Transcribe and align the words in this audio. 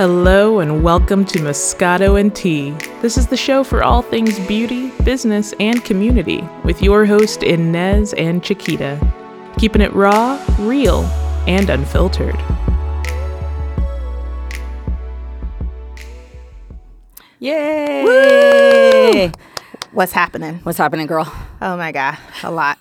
Hello 0.00 0.60
and 0.60 0.82
welcome 0.82 1.26
to 1.26 1.40
Moscato 1.40 2.18
and 2.18 2.34
Tea. 2.34 2.70
This 3.02 3.18
is 3.18 3.26
the 3.26 3.36
show 3.36 3.62
for 3.62 3.82
all 3.82 4.00
things 4.00 4.40
beauty, 4.46 4.90
business, 5.04 5.52
and 5.60 5.84
community 5.84 6.40
with 6.64 6.82
your 6.82 7.04
host 7.04 7.42
Inez 7.42 8.14
and 8.14 8.42
Chiquita. 8.42 8.98
Keeping 9.58 9.82
it 9.82 9.92
raw, 9.92 10.42
real, 10.60 11.02
and 11.46 11.68
unfiltered. 11.68 12.34
Yay! 17.38 18.02
Woo! 19.26 19.32
What's 19.92 20.12
happening? 20.12 20.60
What's 20.62 20.78
happening, 20.78 21.08
girl? 21.08 21.32
Oh 21.60 21.76
my 21.76 21.90
God, 21.90 22.16
a 22.44 22.50
lot. 22.52 22.78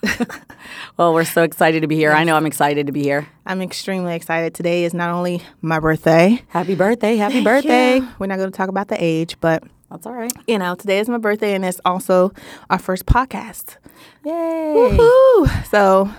well, 0.98 1.12
we're 1.12 1.26
so 1.26 1.42
excited 1.42 1.82
to 1.82 1.88
be 1.88 1.96
here. 1.96 2.12
I 2.12 2.24
know 2.24 2.36
I'm 2.36 2.46
excited 2.46 2.86
to 2.86 2.94
be 2.94 3.02
here. 3.02 3.28
I'm 3.48 3.64
extremely 3.64 4.14
excited. 4.14 4.54
Today 4.54 4.84
is 4.84 4.94
not 4.94 5.10
only 5.10 5.42
my 5.62 5.80
birthday. 5.80 6.44
Happy 6.50 6.76
birthday! 6.76 7.18
Happy 7.18 7.44
birthday! 7.44 7.98
Yeah. 7.98 8.14
We're 8.20 8.28
not 8.28 8.38
going 8.38 8.52
to 8.52 8.56
talk 8.56 8.70
about 8.70 8.90
the 8.90 9.04
age, 9.04 9.38
but 9.42 9.64
that's 9.90 10.06
all 10.06 10.14
right. 10.14 10.32
You 10.46 10.60
know, 10.60 10.76
today 10.76 11.00
is 11.00 11.10
my 11.10 11.18
birthday, 11.18 11.56
and 11.56 11.66
it's 11.66 11.82
also 11.84 12.32
our 12.70 12.78
first 12.78 13.08
podcast. 13.08 13.78
Yay! 14.24 14.32
Woohoo! 14.32 15.66
So 15.66 16.12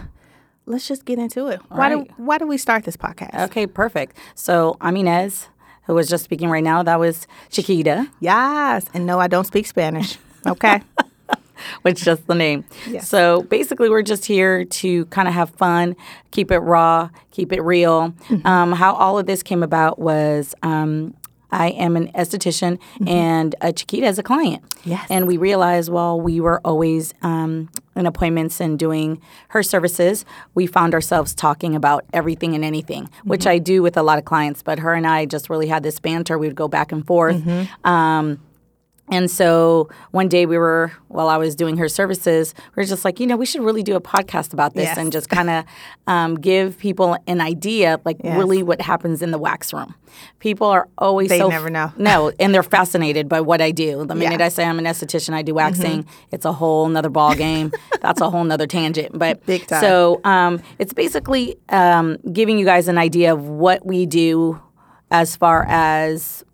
let's 0.67 0.89
just 0.89 1.05
get 1.05 1.21
into 1.21 1.47
it. 1.47 1.61
All 1.71 1.79
why 1.79 1.95
right. 1.95 2.09
do 2.09 2.15
why 2.17 2.39
do 2.39 2.49
we 2.49 2.59
start 2.59 2.83
this 2.83 2.97
podcast? 2.97 3.45
Okay, 3.45 3.69
perfect. 3.69 4.17
So 4.35 4.77
I'm 4.81 4.97
Inez, 4.97 5.47
who 5.85 5.95
was 5.95 6.09
just 6.09 6.25
speaking 6.25 6.51
right 6.51 6.65
now. 6.65 6.83
That 6.83 6.99
was 6.99 7.29
Chiquita. 7.49 8.11
Yes, 8.19 8.87
and 8.93 9.07
no, 9.07 9.21
I 9.21 9.29
don't 9.29 9.47
speak 9.47 9.69
Spanish. 9.69 10.19
Okay. 10.47 10.83
Which 11.83 12.03
just 12.03 12.27
the 12.27 12.35
name. 12.35 12.65
Yes. 12.89 13.09
So 13.09 13.43
basically, 13.43 13.91
we're 13.91 14.03
just 14.03 14.25
here 14.25 14.65
to 14.65 15.05
kind 15.07 15.29
of 15.29 15.35
have 15.35 15.51
fun, 15.51 15.95
keep 16.31 16.51
it 16.51 16.59
raw, 16.61 17.11
keep 17.31 17.53
it 17.53 17.61
real. 17.61 18.11
Mm-hmm. 18.29 18.47
Um, 18.47 18.73
how 18.73 18.95
all 18.95 19.19
of 19.19 19.27
this 19.27 19.43
came 19.43 19.63
about 19.63 19.99
was 19.99 20.55
um, 20.63 21.15
I 21.53 21.69
am 21.71 21.97
an 21.97 22.11
esthetician 22.13 22.79
and 23.07 23.55
a 23.61 23.73
Chiquita 23.73 24.07
as 24.07 24.19
a 24.19 24.23
client. 24.23 24.63
Mm-hmm. 24.63 24.91
Yes. 24.91 25.07
And 25.11 25.27
we 25.27 25.37
realized 25.37 25.91
while 25.91 26.19
we 26.21 26.41
were 26.41 26.61
always 26.65 27.13
um, 27.23 27.69
in 27.95 28.07
appointments 28.07 28.61
and 28.61 28.79
doing 28.79 29.21
her 29.49 29.63
services, 29.63 30.25
we 30.55 30.67
found 30.67 30.95
ourselves 30.95 31.35
talking 31.35 31.75
about 31.77 32.07
everything 32.15 32.55
and 32.55 32.65
anything, 32.65 33.11
which 33.25 33.41
Mm-hmm. 33.43 33.51
I 33.51 33.59
do 33.59 33.83
with 33.83 33.97
a 33.99 34.03
lot 34.03 34.19
of 34.19 34.25
clients. 34.25 34.63
But 34.63 34.79
her 34.79 34.95
and 34.95 35.07
I 35.07 35.27
just 35.27 35.51
really 35.51 35.67
had 35.69 35.83
this 35.83 35.99
banter. 36.01 36.39
We 36.39 36.47
would 36.47 36.57
go 36.57 36.69
back 36.69 36.91
and 36.93 37.07
forth. 37.07 37.37
Mm-hmm. 37.37 37.87
Um, 37.87 38.41
and 39.11 39.31
so 39.31 39.89
one 40.13 40.29
day 40.29 40.47
we 40.47 40.57
were, 40.57 40.93
while 41.09 41.29
I 41.29 41.37
was 41.37 41.55
doing 41.57 41.77
her 41.79 41.89
services, 41.89 42.55
we 42.77 42.81
were 42.83 42.87
just 42.87 43.05
like, 43.05 43.19
you 43.21 43.27
know, 43.27 43.37
we 43.37 43.47
should 43.47 43.63
really 43.63 43.83
do 43.83 43.97
a 43.97 44.01
podcast 44.01 44.53
about 44.53 44.75
this 44.75 44.85
Yes. 44.87 44.99
and 44.99 45.11
just 45.13 45.29
kind 45.29 45.51
of 45.51 45.65
um, 46.07 46.37
give 46.37 46.79
people 46.79 47.17
an 47.27 47.41
idea, 47.41 48.01
like 48.05 48.19
Yes. 48.23 48.39
really 48.39 48.63
what 48.63 48.81
happens 48.81 49.23
in 49.23 49.31
the 49.31 49.39
wax 49.39 49.73
room. 49.73 49.95
People 50.39 50.67
are 50.67 50.89
always 50.99 51.29
They 51.29 51.39
so 51.39 51.49
never 51.49 51.71
know. 51.71 51.93
No, 51.99 52.33
and 52.41 52.55
they're 52.55 52.63
fascinated 52.63 53.29
by 53.29 53.41
what 53.41 53.61
I 53.61 53.71
do. 53.71 54.05
The 54.07 54.15
minute 54.15 54.41
Yeah. 54.41 54.47
I 54.47 54.49
say 54.49 54.65
I'm 54.65 54.79
an 54.79 54.85
esthetician, 54.85 55.35
I 55.35 55.43
do 55.43 55.55
waxing. 55.55 56.07
It's 56.31 56.45
a 56.45 56.53
whole 56.53 56.89
nother 56.89 57.11
ball 57.11 57.35
game. 57.35 57.73
That's 58.01 58.21
a 58.21 58.31
whole 58.31 58.45
nother 58.45 58.67
tangent. 58.67 59.17
But 59.19 59.45
Big 59.47 59.67
time. 59.67 59.81
So 59.81 60.21
um, 60.25 60.61
it's 60.79 60.93
basically 60.93 61.57
um, 61.69 62.17
giving 62.33 62.59
you 62.59 62.65
guys 62.65 62.89
an 62.89 62.99
idea 62.99 63.33
of 63.33 63.45
what 63.47 63.85
we 63.85 64.07
do 64.07 64.61
as 65.11 65.37
far 65.37 65.67
as 65.69 66.45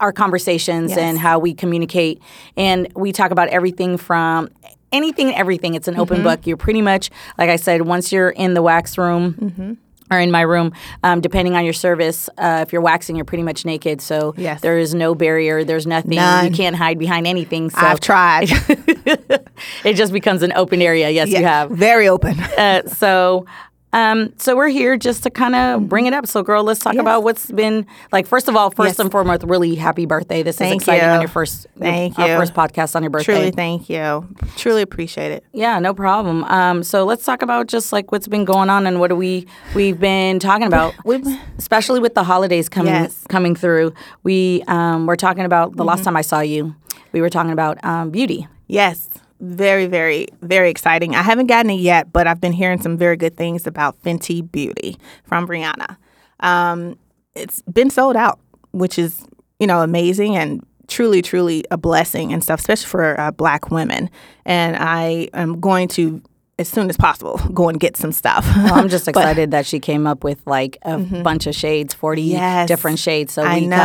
our 0.00 0.12
conversations 0.12 0.90
Yes. 0.90 0.98
and 0.98 1.18
how 1.18 1.38
we 1.38 1.54
communicate. 1.54 2.20
And 2.56 2.88
we 2.94 3.12
talk 3.12 3.30
about 3.30 3.48
everything 3.48 3.96
from 3.98 4.48
anything 4.92 5.34
everything. 5.34 5.74
It's 5.74 5.86
an 5.88 5.94
Mm-hmm. 5.94 6.00
open 6.02 6.22
book. 6.22 6.46
You're 6.46 6.56
pretty 6.56 6.82
much, 6.82 7.10
like 7.38 7.50
I 7.50 7.56
said, 7.56 7.82
once 7.82 8.10
you're 8.12 8.30
in 8.30 8.54
the 8.54 8.62
wax 8.62 8.98
room, 8.98 9.34
Mm-hmm. 9.34 9.72
Or 10.12 10.18
in 10.18 10.32
my 10.32 10.40
room, 10.40 10.72
um, 11.04 11.20
depending 11.20 11.54
on 11.54 11.62
your 11.62 11.72
service. 11.72 12.28
Uh, 12.36 12.64
if 12.66 12.72
you're 12.72 12.82
waxing, 12.82 13.14
you're 13.14 13.24
pretty 13.24 13.44
much 13.44 13.64
naked, 13.64 14.00
so 14.00 14.34
Yes. 14.36 14.60
there 14.60 14.76
is 14.76 14.92
no 14.92 15.14
barrier. 15.14 15.62
There's 15.62 15.86
nothing. 15.86 16.16
None. 16.16 16.46
You 16.46 16.50
can't 16.50 16.74
hide 16.74 16.98
behind 16.98 17.28
anything. 17.28 17.70
So 17.70 17.78
I've 17.78 18.00
tried. 18.00 18.48
it 19.84 19.94
just 19.94 20.12
becomes 20.12 20.42
an 20.42 20.52
open 20.54 20.82
area. 20.82 21.10
Yes, 21.10 21.28
you 21.28 21.44
have. 21.44 21.70
very 21.70 22.08
open. 22.08 22.40
Uh, 22.40 22.82
so, 22.88 23.46
um, 23.92 24.32
so 24.36 24.54
we're 24.56 24.68
here 24.68 24.96
just 24.96 25.22
to 25.24 25.30
kind 25.30 25.54
of 25.54 25.88
bring 25.88 26.06
it 26.06 26.12
up. 26.12 26.26
So, 26.26 26.42
girl, 26.42 26.62
let's 26.64 26.80
talk 26.80 26.90
Mm-hmm. 26.92 26.98
Yes. 26.98 27.02
about 27.02 27.22
what's 27.24 27.50
been 27.50 27.86
like. 28.12 28.26
First 28.26 28.48
of 28.48 28.56
all, 28.56 28.70
first 28.70 28.90
Yes. 28.90 28.98
and 29.00 29.10
foremost, 29.10 29.42
really 29.44 29.74
happy 29.74 30.06
birthday. 30.06 30.42
This 30.42 30.56
Thank 30.58 30.76
is 30.76 30.82
exciting 30.82 31.04
you. 31.08 31.14
on 31.14 31.20
your 31.20 31.28
first, 31.28 31.66
Thank 31.78 32.18
our 32.18 32.28
you. 32.28 32.36
first 32.36 32.54
podcast 32.54 32.94
on 32.96 33.02
your 33.02 33.10
birthday. 33.10 33.32
Truly, 33.34 33.50
thank 33.50 33.88
you. 33.88 34.28
Truly 34.56 34.82
appreciate 34.82 35.32
it. 35.32 35.44
Yeah, 35.52 35.78
no 35.78 35.92
problem. 35.94 36.44
Um, 36.44 36.82
so 36.82 37.04
let's 37.04 37.24
talk 37.24 37.42
about 37.42 37.66
just 37.68 37.92
like 37.92 38.12
what's 38.12 38.28
been 38.28 38.44
going 38.44 38.70
on 38.70 38.86
and 38.86 39.00
what 39.00 39.08
do 39.08 39.16
we 39.16 39.46
we've 39.74 39.98
been 40.00 40.38
talking 40.38 40.66
about, 40.66 40.94
especially 41.58 42.00
with 42.00 42.14
the 42.14 42.24
holidays 42.24 42.68
coming 42.68 42.92
Yes. 42.92 43.14
Mm-hmm. 43.14 43.26
coming 43.26 43.54
through. 43.56 43.92
We 44.22 44.62
um, 44.68 45.06
were 45.06 45.16
talking 45.16 45.44
about 45.44 45.76
the 45.76 45.84
last 45.84 46.04
time 46.04 46.16
I 46.16 46.22
saw 46.22 46.40
you. 46.40 46.74
We 47.12 47.20
were 47.20 47.30
talking 47.30 47.52
about 47.52 47.82
um, 47.84 48.10
beauty. 48.10 48.46
Yes, 48.68 49.08
very, 49.40 49.86
very, 49.86 50.28
very 50.42 50.70
exciting. 50.70 51.14
I 51.14 51.22
haven't 51.22 51.46
gotten 51.46 51.70
it 51.70 51.80
yet, 51.80 52.12
but 52.12 52.26
I've 52.26 52.40
been 52.40 52.52
hearing 52.52 52.80
some 52.80 52.96
very 52.96 53.16
good 53.16 53.36
things 53.36 53.66
about 53.66 54.00
Fenty 54.02 54.50
Beauty 54.50 54.96
from 55.24 55.46
Rihanna. 55.48 55.96
Um, 56.40 56.96
it's 57.34 57.62
been 57.62 57.90
sold 57.90 58.16
out, 58.16 58.38
which 58.72 58.98
is 58.98 59.26
you 59.58 59.66
know 59.66 59.82
amazing 59.82 60.36
and 60.36 60.64
truly, 60.88 61.22
truly 61.22 61.64
a 61.70 61.78
blessing 61.78 62.32
and 62.32 62.42
stuff, 62.42 62.60
especially 62.60 62.88
for 62.88 63.20
uh, 63.20 63.30
Black 63.30 63.70
women. 63.70 64.10
And 64.44 64.76
I 64.76 65.28
am 65.34 65.60
going 65.60 65.88
to. 65.88 66.22
As 66.60 66.68
soon 66.68 66.90
as 66.90 66.96
possible, 66.96 67.38
go 67.54 67.68
and 67.70 67.80
get 67.80 67.96
some 67.96 68.12
stuff. 68.12 68.44
Well, 68.56 68.74
I'm 68.74 68.88
just 68.88 69.04
But- 69.12 69.16
excited 69.16 69.50
that 69.52 69.64
she 69.66 69.80
came 69.80 70.06
up 70.06 70.22
with 70.22 70.40
like 70.46 70.76
a 70.82 70.98
bunch 70.98 71.46
of 71.46 71.54
shades, 71.54 71.94
40 71.94 72.22
Yes. 72.22 72.68
different 72.68 72.98
shades. 72.98 73.32
So 73.32 73.42
I 73.42 73.60
we 73.60 73.66
know. 73.66 73.76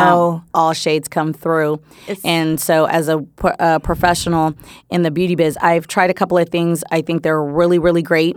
come, 0.43 0.49
all 0.53 0.73
shades 0.73 1.07
come 1.07 1.31
through. 1.33 1.75
It's- 2.07 2.19
and 2.25 2.59
so 2.59 2.85
as 2.85 3.07
a, 3.07 3.23
a 3.59 3.79
professional 3.79 4.53
in 4.89 5.03
the 5.03 5.11
beauty 5.11 5.35
biz, 5.35 5.57
I've 5.61 5.87
tried 5.87 6.09
a 6.09 6.13
couple 6.13 6.37
of 6.37 6.49
things. 6.49 6.83
I 6.91 7.01
think 7.01 7.23
they're 7.23 7.41
really, 7.41 7.79
really 7.79 8.01
great. 8.03 8.35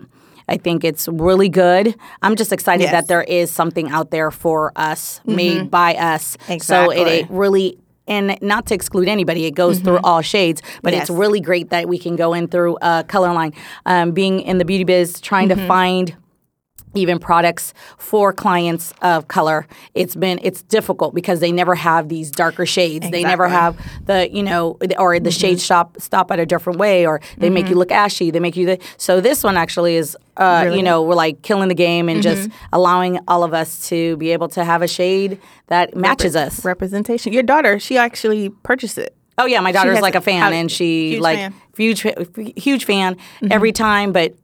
I 0.51 0.57
think 0.57 0.83
it's 0.85 1.09
really 1.09 1.49
good. 1.51 1.95
I'm 2.23 2.35
just 2.37 2.53
excited 2.53 2.85
Yes. 2.85 2.89
Mm-hmm. 2.93 2.97
that 3.01 3.09
there 3.09 3.23
is 3.23 3.51
something 3.51 3.91
out 3.91 4.11
there 4.13 4.31
for 4.31 4.73
us, 4.77 5.21
made 5.27 5.71
by 5.71 5.95
us. 5.97 6.39
So 6.61 6.91
it, 6.91 7.07
it 7.07 7.27
really 7.31 7.77
and 8.09 8.37
not 8.43 8.67
to 8.67 8.75
exclude 8.75 9.09
anybody, 9.09 9.45
it 9.47 9.53
goes 9.53 9.79
through 9.79 9.99
all 10.03 10.21
shades, 10.23 10.63
but 10.83 10.95
it's 10.95 11.09
Mm-hmm. 11.11 11.21
Really 11.21 11.41
great 11.41 11.71
that 11.71 11.89
we 11.89 11.99
can 11.99 12.17
go 12.17 12.33
in 12.35 12.49
through 12.49 12.77
a 12.83 13.05
color 13.07 13.33
line. 13.33 13.53
Um, 13.87 14.13
being 14.13 14.41
in 14.41 14.59
the 14.59 14.65
beauty 14.65 14.85
biz, 14.85 15.21
trying 15.21 15.49
Mm-hmm. 15.49 15.61
to 15.61 15.67
find 15.67 16.17
even 16.95 17.19
products 17.19 17.75
for 17.99 18.33
clients 18.33 18.93
of 19.03 19.29
color 19.29 19.67
it's 19.95 20.15
been 20.17 20.39
it's 20.43 20.63
difficult 20.63 21.15
because 21.15 21.41
they 21.41 21.53
never 21.53 21.75
have 21.75 22.09
these 22.09 22.31
darker 22.31 22.65
shades 22.67 23.11
they 23.11 23.23
never 23.23 23.49
have 23.49 23.77
the 24.07 24.29
you 24.33 24.43
know 24.43 24.77
or 24.99 25.15
Mm-hmm. 25.15 25.25
the 25.25 25.31
shade 25.31 25.61
shop 25.61 25.97
stop 26.01 26.31
at 26.31 26.39
a 26.39 26.47
different 26.47 26.79
way 26.79 27.07
or 27.07 27.21
they 27.39 27.51
make 27.51 27.69
you 27.69 27.75
look 27.75 27.91
ashy 27.93 28.31
they 28.31 28.41
make 28.41 28.57
you 28.57 28.67
the, 28.67 28.79
so 28.97 29.21
this 29.21 29.43
one 29.45 29.57
actually 29.57 29.97
is 29.97 30.17
uh, 30.37 30.71
you 30.75 30.83
know 30.83 31.03
we're 31.03 31.15
like 31.15 31.43
killing 31.43 31.69
the 31.69 31.75
game 31.75 32.09
and 32.09 32.23
just 32.23 32.49
Mm-hmm. 32.49 32.69
allowing 32.75 33.19
all 33.27 33.43
of 33.45 33.53
us 33.55 33.89
to 33.89 34.17
be 34.19 34.31
able 34.33 34.49
to 34.49 34.65
have 34.65 34.83
a 34.83 34.89
shade 34.89 35.41
that 35.67 35.97
matches 35.97 36.37
us 36.37 36.65
representation. 36.65 37.33
Your 37.33 37.43
daughter, 37.43 37.79
she 37.81 37.99
actually 37.99 38.49
purchased 38.63 38.97
it. 38.99 39.15
Oh 39.37 39.47
yeah, 39.47 39.61
my 39.61 39.73
daughter's 39.73 40.01
like 40.01 40.15
a 40.15 40.19
a- 40.19 40.21
fan, 40.21 40.41
how- 40.43 40.51
and 40.53 40.71
she 40.71 41.11
huge 41.11 41.21
like 41.21 41.39
fan. 41.39 41.53
Mm-hmm. 41.53 41.83
huge 41.83 42.63
huge 42.63 42.85
fan 42.85 43.17
every 43.51 43.73
time. 43.73 44.13
But 44.13 44.35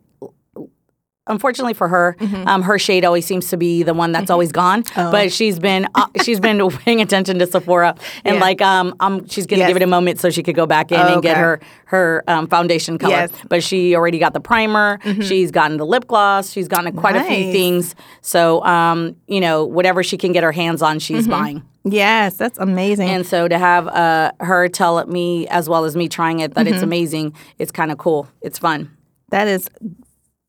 unfortunately 1.26 1.74
for 1.74 1.88
her, 1.88 2.16
Mm-hmm. 2.20 2.48
um, 2.48 2.62
her 2.62 2.78
shade 2.78 3.04
always 3.04 3.26
seems 3.26 3.48
to 3.48 3.56
be 3.56 3.82
the 3.82 3.94
one 3.94 4.12
that's 4.12 4.30
always 4.30 4.52
gone. 4.52 4.84
Oh. 4.96 5.10
But 5.10 5.32
she's 5.32 5.58
been 5.58 5.86
uh, 5.94 6.06
she's 6.22 6.40
been 6.40 6.68
paying 6.84 7.00
attention 7.00 7.38
to 7.38 7.46
Sephora, 7.46 7.94
and 8.24 8.36
Yeah. 8.36 8.40
like 8.40 8.60
um, 8.62 8.94
um 9.00 9.26
she's 9.28 9.46
gonna 9.46 9.60
Yes. 9.60 9.68
give 9.68 9.76
it 9.76 9.82
a 9.82 9.86
moment 9.86 10.20
so 10.20 10.30
she 10.30 10.42
could 10.42 10.54
go 10.54 10.66
back 10.66 10.92
in 10.92 11.00
and 11.00 11.22
get 11.22 11.36
her 11.36 11.60
her 11.86 12.22
um, 12.28 12.46
foundation 12.46 12.98
color. 12.98 13.12
Yes. 13.12 13.30
Mm-hmm. 13.32 13.46
But 13.48 13.62
she 13.62 13.94
already 13.96 14.18
got 14.18 14.32
the 14.34 14.40
primer. 14.40 14.98
She's 15.22 15.50
gotten 15.50 15.76
the 15.76 15.86
lip 15.86 16.06
gloss. 16.06 16.50
She's 16.52 16.68
gotten 16.68 16.94
quite 16.96 17.16
a 17.16 17.24
few 17.24 17.52
things. 17.52 17.94
So 18.20 18.64
um, 18.64 19.16
you 19.26 19.40
know 19.40 19.64
whatever 19.64 20.02
she 20.02 20.16
can 20.16 20.32
get 20.32 20.42
her 20.42 20.52
hands 20.52 20.82
on, 20.82 20.98
she's 20.98 21.22
Mm-hmm. 21.22 21.30
buying. 21.30 21.62
Yes, 21.86 22.36
that's 22.36 22.58
amazing. 22.58 23.08
And 23.10 23.26
so 23.26 23.46
to 23.46 23.58
have 23.58 23.88
uh, 23.88 24.32
her 24.40 24.68
tell 24.68 25.04
me 25.06 25.46
as 25.48 25.68
well 25.68 25.84
as 25.84 25.94
me 25.96 26.08
trying 26.08 26.40
it 26.40 26.54
that 26.54 26.64
Mm-hmm. 26.66 26.74
it's 26.74 26.82
amazing, 26.82 27.34
it's 27.58 27.70
kind 27.70 27.92
of 27.92 27.98
cool. 27.98 28.26
It's 28.40 28.58
fun. 28.58 28.90
that 29.30 29.48
is 29.48 29.68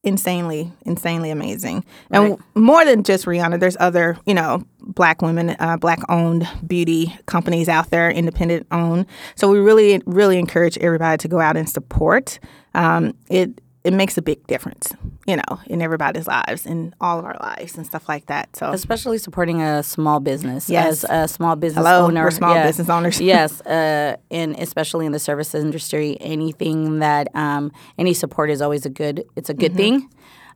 insanely, 0.06 0.72
insanely 0.86 1.32
amazing. 1.32 1.84
And 2.12 2.38
more 2.54 2.86
than 2.86 3.04
just 3.04 3.26
Rihanna, 3.26 3.60
there's 3.60 3.76
other, 3.80 4.18
you 4.26 4.34
know, 4.34 4.64
black 4.80 5.22
women, 5.22 5.56
uh, 5.60 5.78
black 5.78 6.00
owned 6.10 6.48
beauty 6.66 7.18
companies 7.26 7.68
out 7.68 7.90
there, 7.90 8.10
independent 8.10 8.68
owned. 8.72 9.08
So 9.36 9.50
we 9.50 9.60
really, 9.60 10.02
really 10.06 10.38
encourage 10.38 10.78
everybody 10.78 11.18
to 11.18 11.28
go 11.28 11.40
out 11.40 11.58
and 11.58 11.68
support. 11.68 12.40
Um, 12.74 13.16
it 13.30 13.60
it 13.86 13.94
makes 13.94 14.18
a 14.18 14.22
big 14.22 14.46
difference, 14.48 14.94
you 15.28 15.36
know, 15.38 15.60
in 15.68 15.82
everybody's 15.82 16.28
lives, 16.28 16.66
in 16.66 16.94
all 17.00 17.20
of 17.20 17.26
our 17.26 17.38
lives, 17.40 17.78
and 17.78 17.86
stuff 17.86 18.10
like 18.10 18.26
that. 18.26 18.56
So 18.56 18.72
especially 18.72 19.18
supporting 19.20 19.62
a 19.62 19.84
small 19.84 20.20
business 20.20 20.70
Yes. 20.70 21.04
as 21.04 21.10
a 21.10 21.28
small 21.32 21.56
business 21.56 21.86
Hello, 21.86 22.08
owner 22.08 22.24
we're 22.24 22.32
small 22.32 22.56
yeah. 22.56 22.66
business 22.68 22.90
owners. 22.90 23.22
yes 23.34 23.62
uh, 23.62 24.18
and 24.32 24.56
especially 24.60 25.06
in 25.06 25.12
the 25.12 25.20
service 25.20 25.54
industry 25.56 26.18
anything 26.20 27.00
that 27.00 27.28
um, 27.36 27.72
any 27.98 28.14
support 28.14 28.50
is 28.50 28.62
always 28.62 28.86
a 28.86 28.90
good 28.90 29.24
it's 29.36 29.50
a 29.50 29.54
good 29.54 29.74
Mm-hmm. 29.74 30.00
thing 30.00 30.10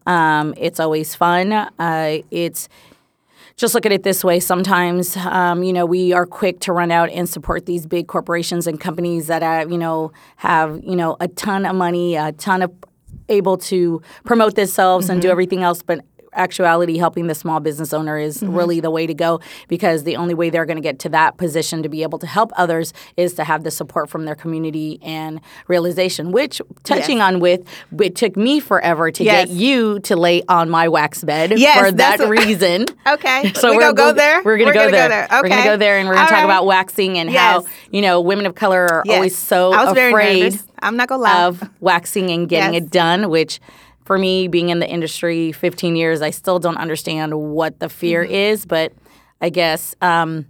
um, 0.08 0.54
it's 0.58 0.80
always 0.80 1.14
fun 1.16 1.52
uh, 1.54 2.18
it's 2.32 2.68
just 3.58 3.74
look 3.76 3.86
at 3.86 3.92
it 3.92 4.04
this 4.04 4.24
way 4.24 4.40
sometimes 4.40 5.18
um, 5.18 5.64
you 5.64 5.74
know 5.74 5.86
we 5.86 6.14
are 6.14 6.26
quick 6.26 6.60
to 6.62 6.72
run 6.74 6.92
out 6.92 7.10
and 7.10 7.28
support 7.30 7.66
these 7.66 7.86
big 7.86 8.08
corporations 8.08 8.66
and 8.68 8.80
companies 8.80 9.28
that 9.28 9.42
have 9.44 9.70
you 9.72 9.78
know 9.78 10.12
have 10.38 10.80
you 10.84 10.96
know 10.96 11.18
a 11.20 11.28
ton 11.28 11.66
of 11.66 11.76
money 11.76 12.16
a 12.16 12.32
ton 12.34 12.62
of 12.62 12.72
able 13.30 13.58
to 13.58 14.02
promote 14.26 14.56
themselves 14.56 15.10
and 15.10 15.22
do 15.22 15.28
mm-hmm. 15.28 15.32
everything 15.32 15.64
else 15.64 15.82
but 15.82 16.04
actuality 16.34 16.98
helping 16.98 17.28
the 17.28 17.36
small 17.36 17.60
business 17.60 17.94
owner 17.94 18.18
is 18.18 18.42
mm-hmm. 18.42 18.56
really 18.56 18.80
the 18.80 18.92
way 18.92 19.08
to 19.08 19.14
go 19.14 19.40
because 19.68 20.04
the 20.04 20.16
only 20.16 20.34
way 20.34 20.50
they're 20.50 20.66
going 20.66 20.78
to 20.78 20.82
get 20.82 21.00
to 21.00 21.10
that 21.10 21.38
position 21.38 21.84
to 21.84 21.90
be 21.90 22.04
able 22.04 22.20
to 22.20 22.28
help 22.28 22.52
others 22.56 22.94
is 23.18 23.34
to 23.34 23.44
have 23.44 23.64
the 23.64 23.72
support 23.72 24.10
from 24.10 24.26
their 24.26 24.36
community 24.36 25.00
and 25.02 25.42
realization 25.68 26.32
which 26.32 26.62
touching 26.84 27.22
on 27.22 27.40
with 27.40 27.62
it 28.00 28.16
took 28.16 28.36
me 28.38 28.60
forever 28.60 29.12
to 29.12 29.24
Yes. 29.24 29.48
get 29.50 29.56
you 29.56 30.00
to 30.02 30.16
lay 30.16 30.42
on 30.48 30.70
my 30.70 30.88
wax 30.88 31.24
bed 31.24 31.58
Yes, 31.60 31.80
for 31.80 31.92
that 31.94 32.20
what- 32.20 32.30
reason 32.46 32.86
Okay, 33.08 33.52
so 33.56 33.72
we 33.72 33.78
we're 33.78 33.82
gonna 33.82 33.94
go 33.96 34.14
there? 34.14 34.44
We're 34.44 34.58
gonna 34.58 34.70
We're 34.70 34.74
go 34.74 34.86
go 34.86 34.92
there. 34.92 35.10
there. 35.10 35.28
We're 35.32 35.50
gonna 35.50 35.64
go 35.64 35.78
there, 35.78 35.98
and 35.98 36.08
we're 36.08 36.14
gonna 36.16 36.24
All 36.26 36.30
talk 36.30 36.38
right. 36.38 36.46
about 36.46 36.66
waxing 36.66 37.18
and 37.18 37.30
Yes. 37.32 37.66
how 37.66 37.72
you 37.92 38.02
know 38.02 38.22
women 38.22 38.46
of 38.46 38.56
color 38.56 38.86
are 38.88 39.04
Yes. 39.06 39.16
always 39.16 39.38
so 39.38 39.74
I 39.74 39.86
was 39.86 39.94
very 39.94 40.12
afraid. 40.12 40.60
I'm 40.82 40.96
not 40.96 41.08
gonna 41.10 41.24
lie. 41.24 41.44
of 41.46 41.70
waxing 41.80 42.30
and 42.30 42.48
getting 42.48 42.74
Yes. 42.74 42.84
it 42.84 42.90
done, 42.92 43.30
which. 43.30 43.60
For 44.10 44.18
me, 44.18 44.48
being 44.48 44.70
in 44.70 44.80
the 44.80 44.90
industry 44.90 45.52
15 45.52 45.96
years, 45.96 46.24
I 46.24 46.32
still 46.32 46.58
don't 46.58 46.78
understand 46.78 47.32
what 47.36 47.80
the 47.80 47.90
fear 47.90 48.24
Mm-hmm. 48.24 48.34
is, 48.34 48.66
but 48.66 48.92
I 49.40 49.50
guess 49.50 49.94
um, 50.02 50.48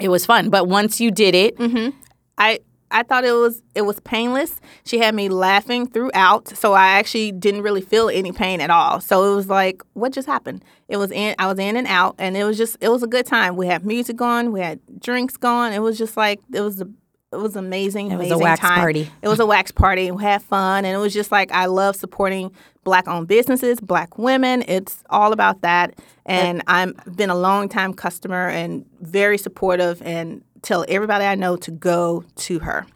it 0.00 0.08
was 0.08 0.24
fun. 0.24 0.48
But 0.48 0.68
once 0.68 0.98
you 0.98 1.10
did 1.10 1.34
it, 1.34 1.58
Mm-hmm. 1.58 1.90
I 2.38 2.60
I 2.90 3.02
thought 3.02 3.24
it 3.26 3.32
was 3.32 3.62
it 3.74 3.82
was 3.82 4.00
painless. 4.00 4.58
She 4.84 4.98
had 5.00 5.14
me 5.14 5.28
laughing 5.28 5.86
throughout, 5.86 6.48
so 6.56 6.72
I 6.72 6.92
actually 6.98 7.32
didn't 7.32 7.60
really 7.60 7.82
feel 7.82 8.08
any 8.08 8.32
pain 8.32 8.62
at 8.62 8.70
all. 8.70 9.02
So 9.02 9.30
it 9.30 9.36
was 9.36 9.48
like, 9.50 9.82
what 9.92 10.10
just 10.14 10.26
happened? 10.26 10.64
It 10.88 10.96
was 10.96 11.10
in 11.12 11.34
I 11.38 11.46
was 11.46 11.58
in 11.58 11.76
and 11.76 11.86
out, 11.86 12.14
and 12.18 12.38
it 12.38 12.44
was 12.44 12.56
just 12.56 12.78
it 12.80 12.88
was 12.88 13.02
a 13.02 13.06
good 13.06 13.26
time. 13.26 13.56
We 13.56 13.66
had 13.66 13.84
music 13.84 14.16
going, 14.16 14.50
we 14.52 14.60
had 14.60 14.80
drinks 14.98 15.36
going. 15.36 15.74
It 15.74 15.80
was 15.80 15.98
just 15.98 16.16
like 16.16 16.40
it 16.54 16.62
was 16.62 16.80
a 16.80 16.88
it 17.30 17.36
was 17.36 17.56
amazing. 17.56 18.10
It 18.10 18.16
was 18.16 18.30
a 18.30 18.38
wax 18.38 18.60
time. 18.60 18.78
party. 18.78 19.10
It 19.20 19.28
was 19.28 19.38
a 19.40 19.44
wax 19.44 19.70
party. 19.70 20.10
We 20.10 20.22
had 20.22 20.40
fun, 20.42 20.86
and 20.86 20.94
it 20.94 20.98
was 20.98 21.12
just 21.12 21.30
like 21.30 21.52
I 21.52 21.66
love 21.66 21.94
supporting 21.94 22.52
black-owned 22.88 23.28
businesses, 23.28 23.80
black 23.80 24.16
women. 24.18 24.64
It's 24.66 25.02
all 25.10 25.32
about 25.32 25.60
that. 25.62 25.86
And 26.24 26.62
I've 26.66 26.94
been 27.16 27.30
a 27.30 27.36
long 27.48 27.68
time 27.68 27.92
customer 27.94 28.48
and 28.48 28.84
very 29.00 29.36
supportive, 29.38 30.00
and 30.02 30.42
tell 30.62 30.84
everybody 30.88 31.24
I 31.24 31.34
know 31.34 31.56
to 31.56 31.70
go 31.70 32.24
to 32.46 32.58
her. 32.60 32.86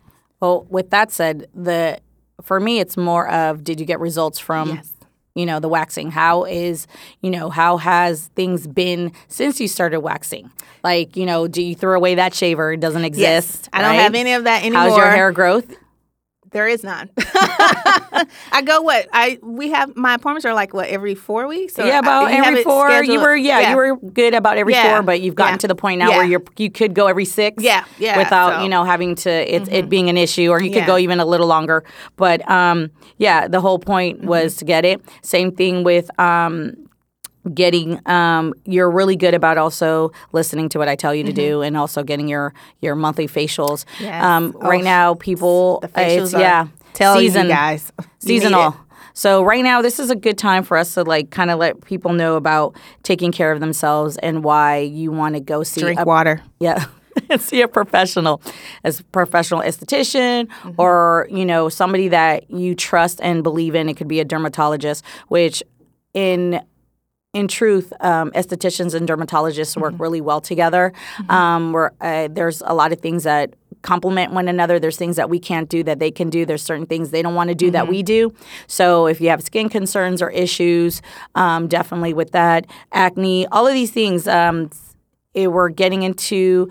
well, 0.40 0.66
with 0.70 0.88
that 0.90 1.10
said, 1.12 1.46
the 1.54 1.98
for 2.42 2.58
me, 2.58 2.80
it's 2.80 2.96
more 2.96 3.28
of 3.28 3.62
did 3.62 3.78
you 3.80 3.86
get 3.86 4.00
results 4.00 4.38
from 4.38 4.70
Yes. 4.70 4.88
you 5.34 5.46
know 5.46 5.60
the 5.60 5.68
waxing 5.68 6.10
how 6.10 6.44
is 6.44 6.86
you 7.22 7.30
know 7.30 7.48
how 7.50 7.76
has 7.78 8.28
things 8.34 8.66
been 8.66 9.12
since 9.28 9.60
you 9.60 9.68
started 9.68 10.00
waxing 10.00 10.50
like 10.84 11.16
you 11.16 11.24
know 11.24 11.46
do 11.48 11.62
you 11.62 11.74
throw 11.74 11.94
away 11.96 12.16
that 12.16 12.34
shaver 12.34 12.72
it 12.72 12.80
doesn't 12.80 13.04
exist 13.04 13.68
I 13.72 13.80
don't 13.82 13.94
have 13.94 14.14
any 14.14 14.32
of 14.34 14.44
that 14.44 14.60
anymore. 14.62 14.82
how's 14.82 14.96
your 14.96 15.10
hair 15.10 15.30
growth 15.32 15.68
There 16.52 16.68
is 16.68 16.84
none. 16.84 17.10
I 18.52 18.62
go 18.64 18.82
what 18.82 19.08
I 19.12 19.38
we 19.42 19.70
have 19.70 19.96
my 19.96 20.14
appointments 20.14 20.44
are 20.44 20.54
like 20.54 20.74
what 20.74 20.88
every 20.88 21.14
four 21.14 21.46
weeks. 21.48 21.74
Yeah 21.78 21.98
about 21.98 22.30
you 22.30 22.36
have 22.36 22.46
every 22.46 22.62
four 22.62 23.02
you 23.02 23.20
were 23.20 23.34
yeah, 23.36 23.70
you 23.70 23.76
were 23.76 23.96
good 23.96 24.34
about 24.34 24.56
every 24.58 24.74
Yeah. 24.74 24.92
four 24.94 25.02
but 25.02 25.20
you've 25.20 25.34
gotten 25.34 25.54
Yeah. 25.54 25.58
to 25.58 25.68
the 25.68 25.74
point 25.74 25.98
now 25.98 26.10
where 26.10 26.24
you're 26.24 26.42
you 26.58 26.70
could 26.70 26.94
go 26.94 27.06
every 27.06 27.24
six 27.24 27.62
Yeah. 27.62 27.84
Yeah. 27.98 28.18
without 28.18 28.48
So- 28.50 28.52
Mm-hmm. 28.52 28.62
you 28.64 28.68
know 28.68 28.84
having 28.84 29.14
to 29.16 29.30
it, 29.30 29.68
it 29.68 29.88
being 29.88 30.08
an 30.10 30.16
issue 30.18 30.50
or 30.50 30.60
you 30.62 30.70
could 30.70 30.78
Yeah. 30.80 30.86
go 30.86 30.98
even 30.98 31.20
a 31.20 31.24
little 31.24 31.46
longer 31.46 31.84
but 32.16 32.48
um 32.50 32.90
yeah 33.18 33.48
the 33.48 33.60
whole 33.60 33.78
point 33.78 34.18
Mm-hmm. 34.18 34.26
was 34.28 34.56
to 34.56 34.64
get 34.64 34.84
it 34.84 35.00
same 35.22 35.52
thing 35.52 35.84
with 35.84 36.10
um 36.20 36.76
getting 37.54 38.00
um 38.08 38.54
you're 38.64 38.90
really 38.90 39.16
good 39.16 39.34
about 39.34 39.58
also 39.58 40.12
listening 40.32 40.68
to 40.68 40.78
what 40.78 40.88
I 40.88 40.94
tell 40.96 41.14
you 41.14 41.24
to 41.24 41.32
do 41.32 41.62
and 41.62 41.76
also 41.76 42.02
getting 42.04 42.28
your 42.28 42.54
your 42.80 42.94
monthly 42.94 43.26
facials. 43.26 43.84
Mm-hmm. 43.96 44.04
Yes. 44.04 44.24
Um 44.24 44.52
right 44.60 44.80
Oh, 44.80 44.84
now 44.84 45.14
people 45.14 45.80
The 45.80 45.88
facials 45.88 46.38
yeah, 46.38 46.68
tell 46.92 47.16
season 47.16 47.42
you 47.46 47.48
guys 47.52 47.92
seasonal. 48.20 48.76
So 49.14 49.42
right 49.42 49.62
now 49.62 49.82
this 49.82 49.98
is 49.98 50.08
a 50.10 50.16
good 50.16 50.38
time 50.38 50.62
for 50.62 50.76
us 50.76 50.94
to 50.94 51.02
like 51.02 51.30
kind 51.30 51.50
of 51.50 51.58
let 51.58 51.84
people 51.84 52.12
know 52.12 52.36
about 52.36 52.76
taking 53.02 53.32
care 53.32 53.52
of 53.52 53.60
themselves 53.60 54.16
and 54.18 54.42
why 54.44 54.78
you 54.78 55.10
want 55.12 55.34
to 55.34 55.40
go 55.40 55.62
see 55.64 55.80
Drink 55.80 56.00
a 56.00 56.04
water. 56.04 56.42
yeah. 56.60 56.86
And 57.28 57.38
see 57.48 57.60
a 57.60 57.68
professional, 57.68 58.40
as 58.84 59.00
a 59.00 59.04
professional 59.04 59.60
esthetician, 59.60 60.46
Mm-hmm. 60.46 60.80
or 60.80 61.28
you 61.30 61.44
know 61.44 61.68
somebody 61.68 62.08
that 62.08 62.50
you 62.50 62.74
trust 62.74 63.20
and 63.22 63.42
believe 63.42 63.74
in. 63.74 63.90
It 63.90 63.98
could 63.98 64.08
be 64.08 64.20
a 64.20 64.24
dermatologist, 64.24 65.04
which 65.28 65.62
in 66.14 66.62
in 67.32 67.48
truth, 67.48 67.92
um, 68.00 68.30
estheticians 68.32 68.94
and 68.94 69.08
dermatologists 69.08 69.76
work 69.76 69.92
Mm-hmm. 69.94 70.02
really 70.02 70.20
well 70.20 70.40
together. 70.40 70.92
Um, 71.28 71.72
where 71.72 71.92
uh, 72.00 72.28
there's 72.30 72.62
a 72.66 72.74
lot 72.74 72.92
of 72.92 73.00
things 73.00 73.24
that 73.24 73.54
complement 73.82 74.32
one 74.32 74.48
another. 74.48 74.78
There's 74.78 74.96
things 74.96 75.16
that 75.16 75.28
we 75.30 75.38
can't 75.40 75.68
do 75.68 75.82
that 75.84 75.98
they 75.98 76.10
can 76.10 76.28
do. 76.30 76.44
There's 76.46 76.62
certain 76.62 76.86
things 76.86 77.10
they 77.10 77.20
don't 77.22 77.34
want 77.34 77.48
to 77.48 77.54
do 77.54 77.70
that 77.70 77.84
Mm-hmm. 77.84 77.90
we 77.90 78.02
do. 78.02 78.34
So 78.66 79.06
if 79.06 79.20
you 79.20 79.28
have 79.30 79.42
skin 79.42 79.68
concerns 79.70 80.20
or 80.22 80.30
issues, 80.30 81.00
um, 81.34 81.68
definitely 81.68 82.12
with 82.14 82.30
that 82.32 82.66
acne, 82.92 83.46
all 83.48 83.66
of 83.66 83.72
these 83.74 83.90
things. 83.90 84.28
Um, 84.28 84.70
it, 85.34 85.48
we're 85.50 85.70
getting 85.70 86.02
into 86.02 86.68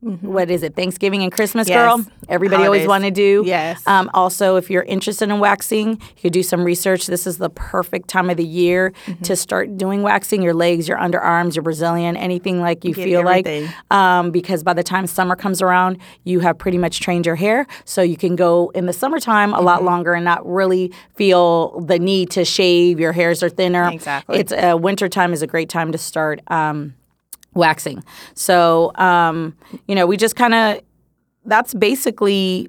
what 0.00 0.50
is 0.50 0.62
it? 0.62 0.76
Thanksgiving 0.76 1.22
and 1.22 1.32
Christmas, 1.32 1.68
Yes. 1.68 1.76
girl. 1.96 2.06
Everybody 2.28 2.64
always 2.64 2.86
want 2.86 3.04
to 3.04 3.10
do. 3.10 3.42
Yes. 3.46 3.82
Um, 3.86 4.10
also, 4.12 4.56
if 4.56 4.68
you're 4.70 4.82
interested 4.82 5.30
in 5.30 5.38
waxing, 5.40 5.90
you 5.92 6.22
could 6.22 6.32
do 6.32 6.42
some 6.42 6.64
research. 6.64 7.06
This 7.06 7.26
is 7.26 7.38
the 7.38 7.48
perfect 7.50 8.08
time 8.08 8.28
of 8.28 8.36
the 8.36 8.44
year 8.44 8.92
Mm-hmm. 9.06 9.22
to 9.24 9.36
start 9.36 9.76
doing 9.78 10.02
waxing. 10.02 10.42
Your 10.42 10.54
legs, 10.54 10.86
your 10.86 10.98
underarms, 10.98 11.56
your 11.56 11.62
Brazilian, 11.62 12.16
anything 12.16 12.60
like 12.60 12.84
you 12.84 12.92
Get 12.92 13.04
feel 13.04 13.20
everything. 13.28 13.64
like. 13.66 13.74
Um, 13.90 14.30
because 14.30 14.62
by 14.62 14.74
the 14.74 14.82
time 14.82 15.06
summer 15.06 15.34
comes 15.34 15.62
around, 15.62 15.98
you 16.24 16.40
have 16.40 16.58
pretty 16.58 16.78
much 16.78 17.00
trained 17.00 17.24
your 17.26 17.36
hair, 17.36 17.66
so 17.84 18.02
you 18.02 18.16
can 18.16 18.36
go 18.36 18.70
in 18.74 18.86
the 18.86 18.92
summertime 18.92 19.52
a 19.52 19.56
Mm-hmm. 19.56 19.64
lot 19.66 19.82
longer 19.82 20.12
and 20.12 20.24
not 20.24 20.46
really 20.46 20.92
feel 21.14 21.80
the 21.80 21.98
need 21.98 22.30
to 22.30 22.44
shave. 22.44 23.00
Your 23.00 23.12
hairs 23.12 23.42
are 23.42 23.48
thinner. 23.48 23.88
Exactly. 23.90 24.38
It's 24.38 24.52
uh, 24.52 24.76
wintertime 24.78 25.32
is 25.32 25.42
a 25.42 25.46
great 25.46 25.68
time 25.68 25.90
to 25.92 25.98
start. 25.98 26.40
Um, 26.48 26.94
waxing. 27.56 28.04
So, 28.34 28.92
um, 28.96 29.56
you 29.88 29.94
know, 29.94 30.06
we 30.06 30.16
just 30.16 30.36
kind 30.36 30.54
of, 30.54 30.80
that's 31.44 31.74
basically 31.74 32.68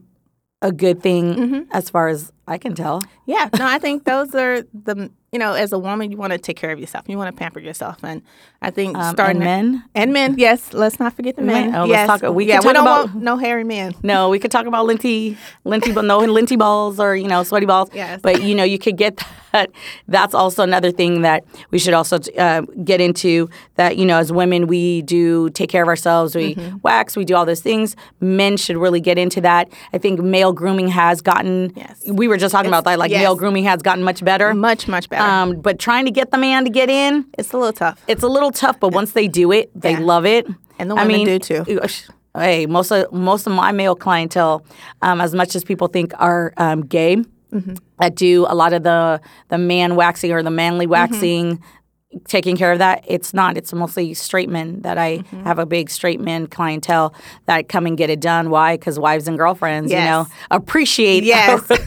a 0.62 0.72
good 0.72 1.02
thing 1.04 1.36
Mm-hmm. 1.36 1.62
as 1.72 1.90
far 1.90 2.08
as 2.08 2.32
I 2.48 2.58
can 2.58 2.74
tell. 2.74 3.04
Yeah, 3.26 3.50
no, 3.60 3.66
I 3.68 3.78
think 3.78 4.04
those 4.12 4.34
are 4.34 4.62
the 4.74 5.12
you 5.34 5.40
know, 5.40 5.54
as 5.54 5.74
a 5.74 5.78
woman, 5.78 6.10
you 6.10 6.16
want 6.18 6.32
to 6.32 6.40
take 6.40 6.56
care 6.56 6.72
of 6.72 6.80
yourself. 6.80 7.04
You 7.10 7.18
want 7.18 7.36
to 7.36 7.38
pamper 7.38 7.60
yourself, 7.60 7.98
and 8.02 8.22
I 8.62 8.72
think 8.72 8.96
Um, 8.98 9.14
starting 9.14 9.44
and 9.44 9.72
men? 9.74 9.84
and 9.94 10.14
men, 10.14 10.36
yes, 10.38 10.72
let's 10.74 11.02
not 11.02 11.14
forget 11.14 11.36
the 11.36 11.42
men. 11.42 11.72
Men, 11.72 11.76
oh, 11.76 11.80
let's 11.82 11.90
yes, 11.90 12.08
talk- 12.22 12.34
we 12.34 12.46
yeah, 12.46 12.54
can 12.56 12.62
talk 12.64 12.70
we 12.70 12.74
don't 12.74 12.84
about- 12.88 13.10
want 13.14 13.24
no 13.24 13.36
hairy 13.38 13.66
men. 13.66 13.94
No, 14.04 14.30
we 14.30 14.40
could 14.40 14.52
talk 14.52 14.66
about 14.68 14.86
linty, 14.86 15.38
linty, 15.66 15.92
but 15.92 16.06
no 16.06 16.20
linty 16.38 16.56
balls 16.56 16.98
or 16.98 17.14
you 17.14 17.28
know 17.28 17.44
sweaty 17.44 17.66
balls. 17.66 17.90
Yes. 17.94 18.22
But 18.24 18.42
you 18.42 18.56
know 18.56 18.64
you 18.64 18.80
could 18.80 18.96
get 18.98 19.22
that. 19.58 19.72
That's 20.08 20.34
also 20.34 20.64
another 20.64 20.92
thing 20.92 21.22
that 21.22 21.44
we 21.72 21.80
should 21.80 21.94
also 21.94 22.18
uh, 22.38 22.62
get 22.84 23.00
into. 23.02 23.50
That 23.76 23.98
you 23.98 24.06
know 24.06 24.18
as 24.18 24.32
women 24.32 24.68
we 24.68 25.02
do 25.04 25.50
take 25.52 25.70
care 25.70 25.84
of 25.84 25.90
ourselves. 25.90 26.36
We 26.36 26.48
Mm-hmm. 26.58 26.78
wax. 26.82 27.16
We 27.16 27.26
do 27.26 27.36
all 27.36 27.46
those 27.46 27.62
things. 27.62 27.96
Men 28.20 28.58
should 28.58 28.78
really 28.78 29.02
get 29.02 29.18
into 29.18 29.42
that. 29.42 29.70
I 29.94 29.98
think 29.98 30.20
male 30.20 30.54
grooming 30.54 30.88
has 30.88 31.22
gotten. 31.22 31.72
Yes. 31.76 32.02
We 32.08 32.28
were 32.28 32.38
just 32.38 32.52
talking 32.52 32.70
about 32.70 32.84
that. 32.86 32.98
Like 32.98 33.12
yes. 33.12 33.22
male 33.22 33.36
grooming 33.36 33.66
has 33.66 33.82
gotten 33.82 34.04
much 34.04 34.24
better. 34.24 34.54
Much, 34.54 34.88
much 34.88 35.08
better. 35.10 35.24
Um, 35.30 35.60
but 35.62 35.78
trying 35.78 36.06
to 36.06 36.12
get 36.12 36.32
the 36.32 36.38
man 36.38 36.64
to 36.64 36.70
get 36.72 36.90
in, 36.90 37.26
it's 37.38 37.52
a 37.54 37.58
little 37.58 37.74
tough. 37.74 38.02
it's 38.08 38.24
a 38.24 38.28
little 38.28 38.52
tough. 38.52 38.80
But 38.80 38.90
once 38.94 39.12
they 39.12 39.28
do 39.28 39.52
it, 39.52 39.70
they 39.80 39.92
Yeah. 39.92 40.00
love 40.14 40.26
it. 40.26 40.48
And 40.80 40.90
the 40.90 40.96
I 40.96 41.04
women 41.04 41.18
mean, 41.18 41.28
do 41.28 41.40
too. 41.40 41.80
Hey, 42.36 42.66
most 42.66 42.92
of 42.92 43.12
most 43.12 43.48
of 43.48 43.54
my 43.54 43.72
male 43.72 43.96
clientele, 43.96 44.64
um, 45.02 45.20
as 45.22 45.34
much 45.34 45.56
as 45.56 45.64
people 45.64 45.88
think 45.88 46.14
are 46.20 46.54
um, 46.58 46.86
gay, 46.86 47.18
Mm-hmm. 47.52 47.76
that 48.00 48.16
do 48.16 48.46
a 48.50 48.54
lot 48.56 48.74
of 48.74 48.84
the 48.84 49.22
the 49.50 49.58
man 49.58 49.96
waxing 49.96 50.32
or 50.32 50.44
the 50.44 50.52
manly 50.52 50.86
Mm-hmm. 50.86 50.92
waxing. 50.92 51.64
Taking 52.26 52.56
care 52.56 52.72
of 52.72 52.80
that, 52.80 53.04
it's 53.06 53.34
not. 53.34 53.58
It's 53.58 53.74
mostly 53.74 54.14
straight 54.14 54.50
men 54.50 54.82
that 54.82 54.98
I 54.98 55.18
Mm-hmm. 55.20 55.44
have 55.44 55.60
a 55.60 55.66
big 55.66 55.90
straight 55.90 56.20
men 56.22 56.48
clientele 56.48 57.14
that 57.46 57.68
come 57.70 57.86
and 57.86 57.98
get 57.98 58.10
it 58.10 58.22
done. 58.22 58.50
Why? 58.50 58.76
Because 58.78 58.98
wives 58.98 59.28
and 59.28 59.38
girlfriends, 59.38 59.92
you 59.92 59.98
know, 60.00 60.26
appreciate. 60.50 61.24
Yes. 61.26 61.62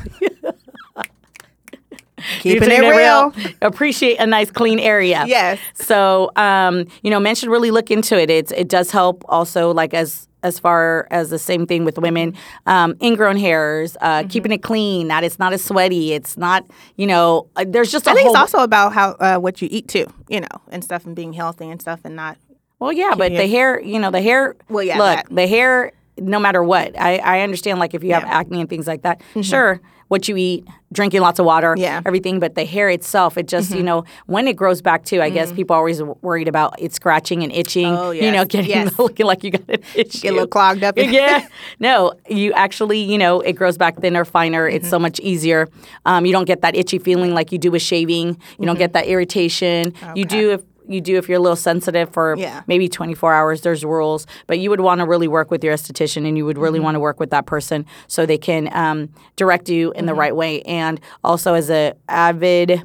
Keeping 2.41 2.61
Keeping 2.69 2.85
it 2.85 2.89
real. 2.91 3.33
Appreciate 3.63 4.17
a 4.19 4.27
nice 4.27 4.51
clean 4.51 4.79
area. 4.79 5.25
Yes. 5.27 5.59
So, 5.73 6.31
um, 6.37 6.85
you 7.03 7.11
know, 7.11 7.19
men 7.19 7.35
should 7.35 7.49
really 7.49 7.71
look 7.71 7.91
into 7.91 8.19
it. 8.21 8.29
It's 8.29 8.53
it 8.53 8.69
does 8.69 8.91
help 8.91 9.25
also, 9.27 9.73
like 9.73 9.95
as 9.95 10.29
as 10.43 10.59
far 10.59 11.07
as 11.11 11.31
the 11.31 11.39
same 11.39 11.67
thing 11.67 11.85
with 11.85 11.99
women, 11.99 12.35
um, 12.67 12.97
ingrown 13.03 13.37
hairs, 13.37 13.97
uh, 14.01 14.21
Mm-hmm. 14.21 14.29
keeping 14.29 14.53
it 14.53 14.63
clean. 14.63 15.09
That 15.09 15.25
it's 15.25 15.39
not 15.39 15.53
as 15.53 15.63
sweaty. 15.65 16.13
It's 16.13 16.37
not, 16.37 16.65
you 16.97 17.07
know, 17.07 17.47
uh, 17.57 17.65
there's 17.67 17.91
just 17.93 18.07
a 18.07 18.11
I 18.11 18.15
think 18.15 18.27
it's 18.29 18.37
also 18.37 18.59
about 18.59 18.93
how 18.93 19.11
uh, 19.21 19.39
what 19.39 19.61
you 19.63 19.69
eat 19.71 19.89
too, 19.89 20.07
you 20.29 20.41
know, 20.41 20.49
and 20.71 20.83
stuff, 20.85 21.07
and 21.07 21.15
being 21.17 21.33
healthy 21.33 21.69
and 21.69 21.81
stuff, 21.81 22.01
and 22.05 22.17
not. 22.17 22.37
Well, 22.79 22.93
yeah, 22.93 23.15
but 23.17 23.33
the 23.33 23.47
hair, 23.47 23.81
you 23.81 23.99
know, 23.99 24.11
the 24.11 24.23
hair. 24.23 24.57
Well, 24.71 24.83
yeah, 24.83 24.97
Look, 24.99 25.17
that. 25.29 25.35
the 25.35 25.47
hair. 25.47 25.93
No 26.21 26.39
matter 26.39 26.63
what, 26.63 26.99
I, 27.01 27.17
I 27.19 27.41
understand. 27.41 27.79
Like 27.79 27.95
if 27.95 28.05
you 28.05 28.13
have 28.13 28.23
Yeah. 28.23 28.29
Mm-hmm. 28.29 28.41
acne 28.41 28.61
and 28.61 28.71
things 28.71 28.87
like 28.87 29.03
that, 29.03 29.23
sure, 29.43 29.81
what 30.09 30.27
you 30.27 30.37
eat, 30.37 30.67
drinking 30.93 31.21
lots 31.21 31.39
of 31.39 31.47
water, 31.47 31.75
Yeah. 31.79 31.99
Mm-hmm. 31.99 32.09
everything. 32.09 32.41
But 32.41 32.57
the 32.57 32.65
hair 32.65 32.89
itself, 32.91 33.39
it 33.39 33.47
just 33.47 33.71
you 33.75 33.83
know 33.83 34.05
when 34.27 34.49
it 34.49 34.57
grows 34.57 34.83
back 34.83 35.05
too. 35.05 35.23
I 35.23 35.31
guess 35.31 35.53
people 35.53 35.75
are 35.75 35.79
always 35.79 36.03
worried 36.03 36.49
about 36.49 36.75
it 36.81 36.93
scratching 36.93 37.43
and 37.45 37.53
itching. 37.53 37.87
Oh, 37.97 38.11
yeah. 38.11 38.25
You 38.25 38.33
know, 38.33 38.45
getting 38.45 38.71
yes. 38.71 38.99
looking 38.99 39.27
like 39.27 39.45
you 39.45 39.53
got 39.53 39.69
an 39.69 39.83
issue. 39.95 40.21
Get 40.21 40.31
a 40.31 40.33
little 40.33 40.49
clogged 40.49 40.83
up. 40.83 40.97
yeah. 40.99 41.47
No, 41.79 42.13
you 42.29 42.53
actually, 42.55 42.99
you 43.01 43.19
know, 43.19 43.41
it 43.41 43.53
grows 43.53 43.79
back 43.79 43.99
thinner, 44.01 44.25
finer. 44.25 44.69
It's 44.69 44.85
Mm-hmm. 44.87 44.91
so 44.91 44.99
much 44.99 45.21
easier. 45.21 45.69
Um, 46.07 46.27
you 46.27 46.33
don't 46.33 46.47
get 46.47 46.63
that 46.63 46.75
itchy 46.75 46.99
feeling 46.99 47.33
like 47.33 47.53
you 47.53 47.59
do 47.59 47.71
with 47.71 47.83
shaving. 47.83 48.37
You 48.59 48.67
don't 48.67 48.79
get 48.79 48.93
that 48.95 49.07
irritation. 49.07 49.95
You 50.17 50.25
do 50.25 50.51
if 50.53 50.63
you 50.91 51.01
do 51.01 51.17
if 51.17 51.29
you're 51.29 51.39
a 51.39 51.43
little 51.43 51.57
sensitive 51.57 52.11
for 52.13 52.35
Yeah. 52.37 52.63
maybe 52.67 52.89
24 52.89 53.33
hours. 53.33 53.61
There's 53.63 53.85
rules, 53.85 54.27
but 54.47 54.59
you 54.59 54.71
would 54.71 54.81
want 54.81 55.01
to 55.01 55.07
really 55.07 55.29
work 55.29 55.51
with 55.51 55.63
your 55.65 55.73
esthetician, 55.75 56.27
and 56.29 56.37
you 56.37 56.45
would 56.45 56.59
really 56.59 56.79
Mm-hmm. 56.79 56.85
want 56.85 56.95
to 56.97 57.01
work 57.01 57.21
with 57.21 57.31
that 57.31 57.47
person 57.47 57.87
so 58.09 58.27
they 58.27 58.39
can 58.39 58.69
um, 58.75 59.09
direct 59.37 59.69
you 59.69 59.93
in 59.93 60.07
the 60.07 60.13
Mm-hmm. 60.13 60.21
right 60.21 60.37
way. 60.37 60.63
And 60.63 61.01
also, 61.25 61.55
as 61.55 61.71
a 61.71 61.95
avid 62.09 62.83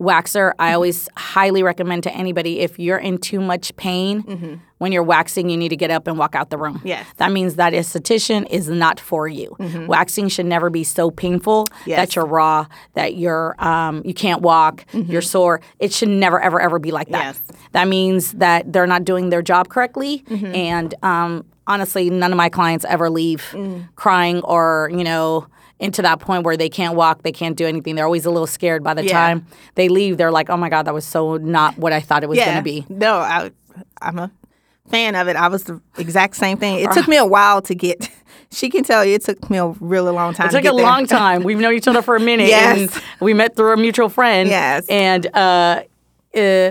waxer, 0.00 0.52
I 0.58 0.72
always 0.74 1.08
highly 1.16 1.62
recommend 1.62 2.04
to 2.04 2.14
anybody 2.14 2.60
if 2.60 2.78
you're 2.78 2.98
in 2.98 3.18
too 3.18 3.40
much 3.40 3.74
pain 3.76 4.60
when 4.78 4.92
you're 4.92 5.02
waxing, 5.02 5.48
you 5.50 5.56
need 5.56 5.68
to 5.70 5.76
get 5.76 5.90
up 5.90 6.06
and 6.06 6.18
walk 6.18 6.34
out 6.34 6.50
the 6.50 6.58
room. 6.58 6.78
Mm-hmm. 6.78 6.86
Yes. 6.88 7.06
That 7.18 7.32
means 7.32 7.56
that 7.56 7.72
esthetician 7.72 8.48
is 8.50 8.68
not 8.68 8.98
for 9.00 9.28
you. 9.28 9.54
Waxing 9.88 10.28
should 10.28 10.46
never 10.46 10.70
be 10.70 10.84
so 10.84 11.10
painful 11.10 11.68
that 11.86 12.14
you're 12.16 12.26
raw, 12.26 12.66
that 12.94 13.16
you're 13.16 13.54
um, 13.58 14.02
you 14.04 14.14
can't 14.14 14.40
walk, 14.42 14.84
you're 14.92 15.22
sore. 15.22 15.60
It 15.78 15.92
should 15.92 16.08
never 16.08 16.40
ever 16.40 16.60
ever 16.60 16.78
be 16.78 16.90
like 16.90 17.08
that. 17.10 17.24
Yes. 17.24 17.42
That 17.72 17.88
means 17.88 18.32
that 18.34 18.72
they're 18.72 18.86
not 18.86 19.04
doing 19.04 19.30
their 19.30 19.42
job 19.42 19.68
correctly 19.68 20.24
and 20.30 20.94
um, 21.02 21.44
honestly 21.66 22.08
none 22.10 22.32
of 22.32 22.36
my 22.36 22.48
clients 22.48 22.84
ever 22.88 23.10
leave 23.10 23.54
crying 23.96 24.40
or, 24.42 24.90
you 24.92 25.04
know, 25.04 25.46
into 25.80 26.02
that 26.02 26.18
point 26.18 26.42
where 26.44 26.56
they 26.56 26.68
can't 26.68 26.96
walk, 26.96 27.22
they 27.22 27.30
can't 27.30 27.56
do 27.56 27.64
anything. 27.66 27.94
They're 27.94 28.04
always 28.04 28.24
a 28.26 28.30
little 28.30 28.48
scared 28.48 28.82
by 28.82 28.94
the 28.94 29.04
Yeah. 29.04 29.12
time 29.12 29.46
they 29.76 29.88
leave. 29.88 30.16
They're 30.16 30.32
like, 30.32 30.50
"Oh 30.50 30.56
my 30.56 30.68
god, 30.68 30.86
that 30.86 30.94
was 30.94 31.04
so 31.04 31.36
not 31.36 31.78
what 31.78 31.92
I 31.92 32.00
thought 32.00 32.24
it 32.24 32.28
was 32.28 32.36
going 32.38 32.56
to 32.56 32.62
be." 32.62 32.84
No, 32.88 33.14
I, 33.18 33.52
I'm 34.02 34.18
a 34.18 34.32
fan 34.90 35.14
of 35.14 35.28
it. 35.28 35.36
I 35.36 35.48
was 35.48 35.64
the 35.64 35.80
exact 35.98 36.36
same 36.36 36.58
thing. 36.58 36.80
It 36.80 36.92
took 36.92 37.06
me 37.08 37.16
a 37.16 37.26
while 37.26 37.62
to 37.62 37.74
get. 37.74 38.08
She 38.50 38.70
can 38.70 38.82
tell 38.82 39.04
you 39.04 39.14
it 39.16 39.22
took 39.24 39.50
me 39.50 39.58
a 39.58 39.66
really 39.78 40.10
long 40.10 40.32
time. 40.32 40.46
It 40.46 40.52
to 40.52 40.56
took 40.56 40.62
get 40.62 40.72
a 40.72 40.76
there. 40.76 40.86
long 40.86 41.06
time. 41.06 41.42
We've 41.44 41.58
known 41.58 41.74
each 41.74 41.86
other 41.86 42.00
for 42.00 42.16
a 42.16 42.20
minute. 42.20 42.48
Yes. 42.48 42.96
And 42.96 43.02
we 43.20 43.34
met 43.34 43.54
through 43.54 43.74
a 43.74 43.76
mutual 43.76 44.08
friend. 44.08 44.48
Yes. 44.48 44.86
And 44.88 45.26
uh, 45.36 45.82
uh, 46.34 46.70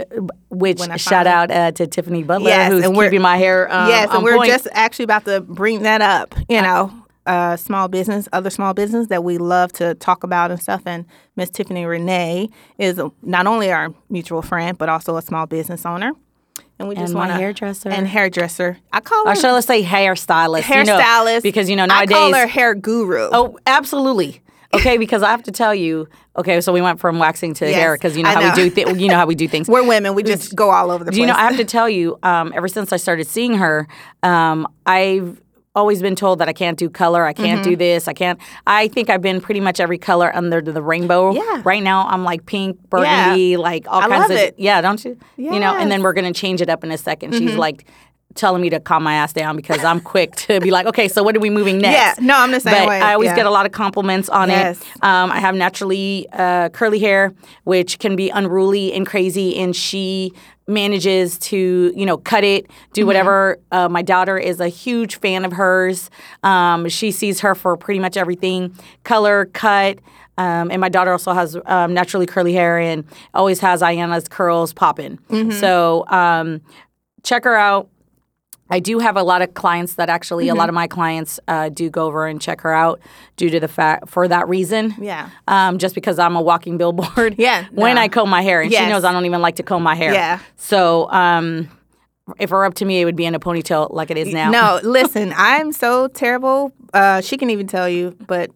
which 0.50 0.80
shout 1.00 1.28
out 1.28 1.52
uh, 1.52 1.72
to 1.74 1.86
Tiffany 1.86 2.24
Butler, 2.24 2.50
Yes, 2.50 2.72
who's 2.72 2.84
and 2.84 2.98
we're- 2.98 3.10
keeping 3.10 3.22
my 3.22 3.38
hair. 3.38 3.72
Um, 3.72 3.90
yes, 3.90 4.10
and 4.12 4.24
we're 4.24 4.38
point. 4.38 4.50
just 4.50 4.68
actually 4.72 5.04
about 5.04 5.26
to 5.26 5.42
bring 5.42 5.84
that 5.84 6.02
up. 6.02 6.34
You 6.50 6.64
know, 6.64 6.92
uh, 7.28 7.58
small 7.58 7.88
business, 7.88 8.28
other 8.34 8.50
small 8.50 8.74
business 8.74 9.08
that 9.10 9.24
we 9.24 9.38
love 9.38 9.72
to 9.74 9.94
talk 9.96 10.24
about 10.24 10.50
and 10.50 10.60
stuff. 10.60 10.82
And 10.88 11.06
Miss 11.36 11.52
Tiffany 11.52 11.86
Renee 11.86 12.50
is 12.80 13.00
not 13.22 13.46
only 13.46 13.72
our 13.72 13.94
mutual 14.10 14.42
friend, 14.42 14.80
but 14.80 14.90
also 14.90 15.16
a 15.18 15.22
small 15.22 15.46
business 15.46 15.86
owner. 15.86 16.14
And 16.80 16.88
we 16.88 16.96
just 16.96 17.14
want 17.16 17.32
hairdresser. 17.32 17.90
and 17.90 18.08
hairdresser. 18.08 18.78
I 18.94 19.00
call 19.00 19.26
her 19.26 19.32
Or 19.32 19.36
shall 19.36 19.56
I 19.56 19.62
say 19.62 19.84
hairstylist? 19.84 20.70
you 20.70 20.84
know, 20.84 21.00
hairstylist 21.00 21.42
because 21.44 21.70
you 21.70 21.76
know 21.76 21.86
nowadays 21.86 22.16
I 22.16 22.20
call 22.20 22.34
her 22.36 22.48
hair 22.48 22.76
guru. 22.76 23.30
Oh, 23.32 23.58
absolutely. 23.66 24.42
Okay, 24.74 24.98
because 24.98 25.24
I 25.24 25.30
have 25.32 25.44
to 25.44 25.52
tell 25.52 25.74
you. 25.74 26.08
Okay, 26.38 26.60
so 26.62 26.74
we 26.74 26.82
went 26.82 27.00
from 27.00 27.20
waxing 27.20 27.54
to 27.56 27.66
Yes, 27.66 27.76
hair 27.76 27.96
because 27.96 28.16
you 28.18 28.24
know 28.24 28.30
how 28.30 28.50
we 28.50 28.56
do. 28.56 28.70
Th- 28.70 28.96
you 28.98 29.08
know 29.08 29.16
how 29.16 29.26
we 29.26 29.34
do 29.34 29.48
things. 29.48 29.68
we're 29.70 29.88
women. 29.88 30.14
We 30.14 30.24
just 30.24 30.56
go 30.56 30.70
all 30.70 30.92
over 30.92 31.04
the 31.06 31.10
Do 31.12 31.16
place. 31.16 31.22
you 31.22 31.26
know, 31.26 31.34
I 31.34 31.44
have 31.44 31.56
to 31.58 31.64
tell 31.66 31.90
you, 31.90 32.20
um, 32.22 32.52
ever 32.54 32.68
since 32.68 32.92
I 32.92 32.98
started 32.98 33.28
seeing 33.28 33.56
her, 33.56 33.88
um, 34.24 34.68
I've 34.86 35.42
always 35.78 36.02
been 36.02 36.16
told 36.16 36.40
that 36.40 36.50
I 36.50 36.54
can't 36.54 36.78
do 36.78 36.90
color, 36.90 37.24
I 37.26 37.34
can't 37.34 37.62
Mm-hmm. 37.62 37.70
do 37.72 37.76
this, 37.78 38.08
I 38.08 38.14
can't. 38.14 38.40
I 38.66 38.88
think 38.90 39.10
I've 39.10 39.22
been 39.22 39.40
pretty 39.40 39.62
much 39.62 39.80
every 39.80 39.98
color 39.98 40.36
under 40.36 40.60
the 40.62 40.82
rainbow. 40.82 41.34
Yeah. 41.34 41.62
Right 41.64 41.84
now, 41.84 42.08
I'm 42.08 42.24
like 42.24 42.46
pink, 42.46 42.78
burgundy, 42.90 43.56
like 43.58 43.86
all 43.88 44.02
I 44.02 44.08
kinds 44.08 44.22
love 44.24 44.32
of. 44.32 44.38
it. 44.38 44.56
Yeah, 44.58 44.82
don't 44.82 45.04
you? 45.06 45.18
You 45.38 45.52
know, 45.52 45.54
and 45.54 45.62
Mm-hmm. 45.82 45.90
then 45.90 46.02
we're 46.04 46.14
gonna 46.14 46.34
change 46.34 46.60
it 46.62 46.70
up 46.70 46.84
in 46.84 46.92
a 46.92 46.96
2nd 46.98 47.34
She's 47.38 47.56
like. 47.56 47.86
Telling 48.38 48.62
me 48.62 48.70
to 48.70 48.80
calm 48.80 49.04
my 49.04 49.16
ass 49.16 49.34
down 49.34 49.56
because 49.56 49.84
I'm 49.84 50.00
quick 50.00 50.36
to 50.48 50.60
be 50.62 50.70
like, 50.72 50.86
okay, 50.86 51.08
so 51.08 51.24
what 51.24 51.36
are 51.36 51.40
we 51.40 51.50
moving 51.50 51.80
next? 51.80 52.20
Yeah, 52.20 52.26
no, 52.26 52.38
I'm 52.38 52.52
the 52.52 52.60
same 52.60 52.74
but 52.74 52.88
way, 52.88 53.02
I 53.02 53.14
always 53.14 53.28
yeah. 53.30 53.36
get 53.36 53.46
a 53.48 53.50
lot 53.50 53.66
of 53.66 53.72
compliments 53.72 54.30
on 54.30 54.50
Yes. 54.50 54.80
it. 54.80 55.04
Um, 55.04 55.32
I 55.32 55.40
have 55.40 55.56
naturally 55.56 56.28
uh, 56.32 56.70
curly 56.70 57.00
hair, 57.00 57.34
which 57.64 57.98
can 58.00 58.16
be 58.16 58.30
unruly 58.30 58.94
and 58.94 59.06
crazy, 59.08 59.58
and 59.58 59.76
she 59.76 60.32
manages 60.68 61.38
to, 61.40 61.92
you 61.96 62.06
know, 62.06 62.18
cut 62.18 62.44
it, 62.44 62.68
do 62.94 63.02
Mm-hmm. 63.02 63.08
whatever. 63.08 63.60
Uh, 63.72 63.90
my 63.90 64.02
daughter 64.04 64.38
is 64.38 64.60
a 64.60 64.68
huge 64.68 65.16
fan 65.16 65.44
of 65.44 65.54
hers. 65.54 66.10
Um, 66.44 66.88
she 66.90 67.10
sees 67.12 67.40
her 67.40 67.56
for 67.56 67.76
pretty 67.76 68.00
much 68.00 68.18
everything, 68.18 68.76
color, 69.04 69.46
cut. 69.54 69.98
Um, 70.38 70.70
and 70.70 70.80
my 70.80 70.90
daughter 70.90 71.12
also 71.12 71.32
has 71.34 71.58
um, 71.66 71.94
naturally 71.96 72.28
curly 72.28 72.54
hair 72.54 72.78
and 72.78 73.04
always 73.34 73.60
has 73.62 73.82
Ayana's 73.82 74.28
curls 74.28 74.74
popping. 74.74 75.18
Mm-hmm. 75.30 75.52
So 75.52 76.06
um, 76.10 76.62
check 77.24 77.44
her 77.46 77.56
out. 77.56 77.90
I 78.70 78.80
do 78.80 79.00
have 79.00 79.16
a 79.16 79.24
lot 79.24 79.42
of 79.42 79.54
clients 79.54 79.94
that 79.96 80.10
actually, 80.10 80.48
a 80.48 80.52
Mm-hmm. 80.52 80.60
lot 80.60 80.70
of 80.70 80.76
my 80.76 80.88
clients 80.88 81.40
uh, 81.48 81.70
do 81.70 81.90
go 81.90 82.06
over 82.06 82.28
and 82.28 82.42
check 82.42 82.62
her 82.62 82.74
out 82.74 83.00
due 83.38 83.50
to 83.50 83.60
the 83.60 83.68
fact 83.68 84.10
for 84.10 84.28
that 84.28 84.48
reason. 84.50 84.94
Yeah. 85.00 85.30
Um, 85.48 85.78
just 85.78 85.96
because 85.96 86.20
I'm 86.20 86.36
a 86.36 86.42
walking 86.42 86.78
billboard. 86.78 87.36
Yeah, 87.38 87.66
When 87.72 87.96
no. 87.96 88.02
I 88.02 88.08
comb 88.08 88.30
my 88.30 88.42
hair, 88.42 88.62
and 88.62 88.72
she 88.72 88.86
knows 88.88 89.04
I 89.04 89.12
don't 89.12 89.26
even 89.26 89.42
like 89.42 89.56
to 89.58 89.64
comb 89.64 89.84
my 89.84 89.96
hair. 89.96 90.14
Yeah. 90.14 90.40
So 90.58 91.10
um, 91.12 91.70
if 92.40 92.52
it 92.52 92.54
were 92.54 92.66
up 92.66 92.74
to 92.76 92.86
me, 92.86 93.00
it 93.02 93.06
would 93.06 93.16
be 93.16 93.26
in 93.26 93.36
a 93.36 93.40
ponytail 93.40 93.92
like 93.94 94.12
it 94.12 94.18
is 94.18 94.34
now. 94.34 94.50
No, 94.52 94.80
listen, 94.84 95.34
I'm 95.38 95.72
so 95.72 96.08
terrible. 96.10 96.74
Uh, 96.94 97.22
she 97.22 97.38
can 97.38 97.50
even 97.50 97.68
tell 97.68 97.88
you, 97.88 98.16
but 98.28 98.52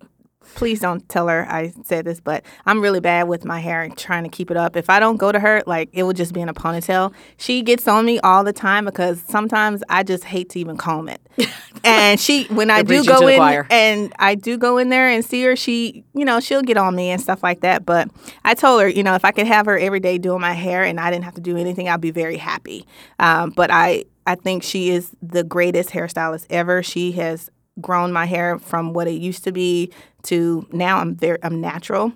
please 0.56 0.80
don't 0.80 1.08
tell 1.10 1.28
her 1.28 1.46
I 1.50 1.74
said 1.84 2.06
this. 2.06 2.20
But 2.20 2.44
I'm 2.66 2.82
really 2.82 3.00
bad 3.00 3.28
with 3.28 3.46
my 3.46 3.60
hair 3.60 3.82
and 3.84 3.98
trying 3.98 4.24
to 4.24 4.30
keep 4.30 4.52
it 4.52 4.58
up. 4.58 4.76
If 4.76 4.90
I 4.90 5.00
don't 5.00 5.18
go 5.18 5.32
to 5.32 5.40
her, 5.40 5.64
like 5.66 5.90
it 5.94 6.04
will 6.04 6.14
just 6.14 6.34
be 6.34 6.42
in 6.42 6.50
a 6.50 6.54
ponytail. 6.54 7.14
She 7.38 7.62
gets 7.62 7.88
on 7.88 8.06
me 8.06 8.20
all 8.20 8.44
the 8.44 8.54
time 8.54 8.86
because 8.86 9.22
sometimes 9.22 9.84
I 9.90 10.04
just 10.04 10.24
hate 10.24 10.50
to 10.50 10.60
even 10.60 10.78
comb 10.78 11.10
it. 11.10 11.22
and 11.84 12.20
she, 12.20 12.46
when 12.46 12.70
I 12.70 12.84
do 12.84 13.04
go 13.04 13.28
in 13.28 13.38
choir. 13.38 13.68
and 13.70 14.14
I 14.20 14.36
do 14.36 14.58
go 14.58 14.78
in 14.78 14.90
there 14.90 15.10
and 15.10 15.24
see 15.24 15.44
her, 15.44 15.56
she, 15.56 16.04
you 16.14 16.26
know, 16.26 16.40
she'll 16.40 16.62
get 16.62 16.78
on 16.78 16.96
me 16.96 17.10
and 17.10 17.22
stuff 17.22 17.44
like 17.44 17.62
that. 17.62 17.86
But 17.86 18.10
I 18.44 18.54
told 18.54 18.82
her, 18.82 18.88
you 18.88 19.04
know, 19.04 19.16
if 19.16 19.26
I 19.26 19.32
could 19.32 19.48
have 19.48 19.66
her 19.66 19.78
every 19.78 20.00
day 20.00 20.18
doing 20.18 20.42
my 20.42 20.54
hair 20.54 20.84
and 20.84 21.00
I 21.00 21.10
didn't 21.10 21.26
have 21.26 21.36
to 21.36 21.42
do 21.42 21.58
anything, 21.58 21.90
I'd 21.90 22.02
be 22.02 22.12
very 22.12 22.38
happy. 22.38 22.86
Um, 23.20 23.52
but 23.52 23.72
I, 23.72 24.06
I 24.26 24.36
think 24.36 24.64
she 24.64 24.90
is 24.90 25.12
the 25.22 25.44
greatest 25.44 25.90
hairstylist 25.90 26.46
ever. 26.50 26.84
She 26.84 27.14
has 27.14 27.50
grown 27.80 28.12
my 28.12 28.26
hair 28.26 28.60
from 28.60 28.94
what 28.94 29.08
it 29.08 29.12
used 29.22 29.44
to 29.46 29.52
be 29.52 29.92
to 30.24 30.68
now 30.72 30.98
I'm 30.98 31.16
very 31.16 31.38
I'm 31.44 31.62
natural. 31.62 32.12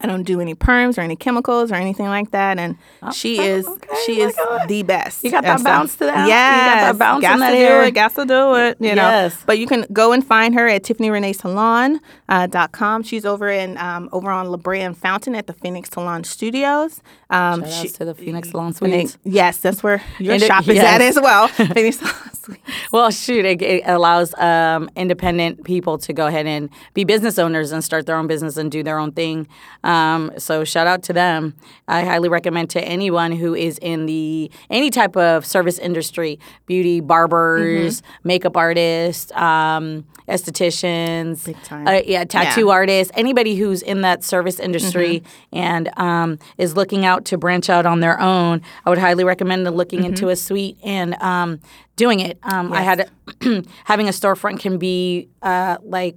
I 0.00 0.06
don't 0.06 0.24
do 0.24 0.40
any 0.40 0.54
perms 0.54 0.98
or 0.98 1.00
any 1.00 1.16
chemicals 1.16 1.72
or 1.72 1.76
anything 1.76 2.06
like 2.06 2.30
that, 2.32 2.58
and 2.58 2.76
she 3.14 3.38
is 3.40 3.66
she 4.04 4.20
is 4.20 4.34
the 4.68 4.82
best. 4.82 5.24
You 5.24 5.30
got 5.30 5.44
that 5.44 5.62
bounce 5.64 5.94
to 5.96 6.04
that- 6.06 6.10
you 6.10 6.22
got 6.24 6.28
Yes, 6.28 6.82
that 6.92 6.98
bounce 6.98 7.22
got 7.22 7.38
that 7.38 7.50
to 7.50 7.56
hair. 7.56 7.80
do 7.82 7.88
it. 7.88 7.90
Got 7.92 8.14
to 8.16 8.24
do 8.26 8.54
it. 8.56 8.76
You 8.80 8.94
know. 8.94 9.02
Yes. 9.02 9.42
But 9.46 9.58
you 9.58 9.66
can 9.66 9.86
go 9.92 10.12
and 10.12 10.24
find 10.26 10.54
her 10.54 10.68
at 10.68 10.82
TiffanyReneeSalon.com. 10.84 12.00
Uh, 12.28 12.46
dot 12.46 12.72
com. 12.72 13.02
She's 13.02 13.24
over 13.24 13.48
in 13.48 13.78
um, 13.78 14.08
over 14.12 14.30
on 14.30 14.50
La 14.50 14.56
Brea 14.56 14.80
and 14.80 14.96
Fountain 14.98 15.34
at 15.34 15.46
the 15.46 15.52
Phoenix 15.52 15.90
Salon 15.90 16.24
Studios. 16.24 17.00
Um, 17.30 17.62
Shout 17.62 17.72
she- 17.72 17.88
to 17.88 18.04
the 18.04 18.14
Phoenix 18.14 18.50
Salon 18.50 18.72
Phoenix- 18.72 19.16
yes, 19.24 19.58
that's 19.58 19.82
where 19.82 20.02
your 20.18 20.34
And 20.34 20.42
it- 20.42 20.46
shop 20.46 20.62
is 20.68 20.76
yes. 20.76 20.84
at 20.84 21.00
as 21.00 21.16
well. 21.20 21.48
Phoenix 21.48 21.98
Salon 21.98 22.14
Suites. 22.34 22.60
Well, 22.92 23.10
shoot, 23.10 23.44
it, 23.44 23.62
it 23.62 23.82
allows 23.86 24.34
um, 24.38 24.88
independent 24.96 25.64
people 25.64 25.98
to 25.98 26.12
go 26.12 26.26
ahead 26.26 26.46
and 26.46 26.68
be 26.94 27.04
business 27.04 27.38
owners 27.38 27.72
and 27.72 27.82
start 27.82 28.06
their 28.06 28.16
own 28.16 28.26
business 28.26 28.56
and 28.56 28.70
do 28.70 28.82
their 28.82 28.98
own 28.98 29.12
thing. 29.12 29.46
Um, 29.86 30.32
so 30.38 30.64
shout 30.64 30.86
out 30.86 31.02
to 31.04 31.12
them. 31.12 31.54
I 31.86 32.02
highly 32.04 32.28
recommend 32.28 32.70
to 32.70 32.80
anyone 32.82 33.30
who 33.32 33.54
is 33.54 33.78
in 33.78 34.06
the 34.06 34.50
any 34.68 34.90
type 34.90 35.16
of 35.16 35.46
service 35.46 35.78
industry, 35.78 36.38
beauty, 36.66 37.00
barbers, 37.00 38.00
Mm-hmm. 38.02 38.28
makeup 38.28 38.56
artists, 38.56 39.30
um, 39.32 40.04
estheticians, 40.28 41.44
Big 41.46 41.62
time. 41.62 41.86
Uh, 41.86 42.00
yeah, 42.04 42.24
tattoo 42.24 42.46
Yeah. 42.46 42.56
Mm-hmm. 42.66 42.70
artists, 42.70 43.12
anybody 43.16 43.56
who's 43.56 43.82
in 43.82 44.00
that 44.02 44.24
service 44.24 44.58
industry 44.58 45.22
and 45.52 45.88
um, 45.98 46.38
is 46.58 46.76
looking 46.76 47.04
out 47.04 47.24
to 47.26 47.38
branch 47.38 47.68
out 47.70 47.86
on 47.86 48.00
their 48.00 48.20
own, 48.20 48.62
I 48.84 48.90
would 48.90 48.98
highly 48.98 49.24
recommend 49.24 49.64
looking 49.76 50.00
Mm-hmm. 50.00 50.06
into 50.08 50.28
a 50.28 50.36
suite 50.36 50.78
and 50.84 51.14
um, 51.22 51.60
doing 51.96 52.20
it. 52.20 52.38
Um, 52.42 52.72
I 52.72 52.82
had 52.82 53.10
having 53.84 54.08
a 54.08 54.12
storefront 54.12 54.60
can 54.60 54.78
be 54.78 55.28
uh, 55.42 55.78
like 55.82 56.16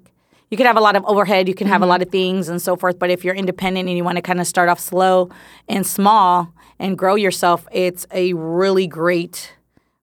you 0.50 0.58
can 0.58 0.65
have 0.65 0.77
a 0.77 0.82
lot 0.82 0.96
of 0.96 1.06
overhead, 1.06 1.48
you 1.48 1.53
can 1.53 1.68
have 1.68 1.82
a 1.82 1.84
mm-hmm. 1.84 1.89
lot 1.89 2.01
of 2.01 2.10
things 2.10 2.50
and 2.50 2.62
so 2.62 2.75
forth. 2.75 2.98
But 3.00 3.10
if 3.10 3.24
you're 3.24 3.36
independent 3.36 3.88
and 3.88 3.98
you 3.98 4.03
want 4.03 4.18
to 4.18 4.22
kind 4.22 4.39
of 4.39 4.48
start 4.48 4.70
off 4.70 4.79
slow 4.79 5.29
and 5.68 5.86
small 5.86 6.53
and 6.79 6.98
grow 6.98 7.15
yourself, 7.15 7.68
it's 7.72 8.08
a 8.12 8.34
really 8.34 8.88
great 8.88 9.53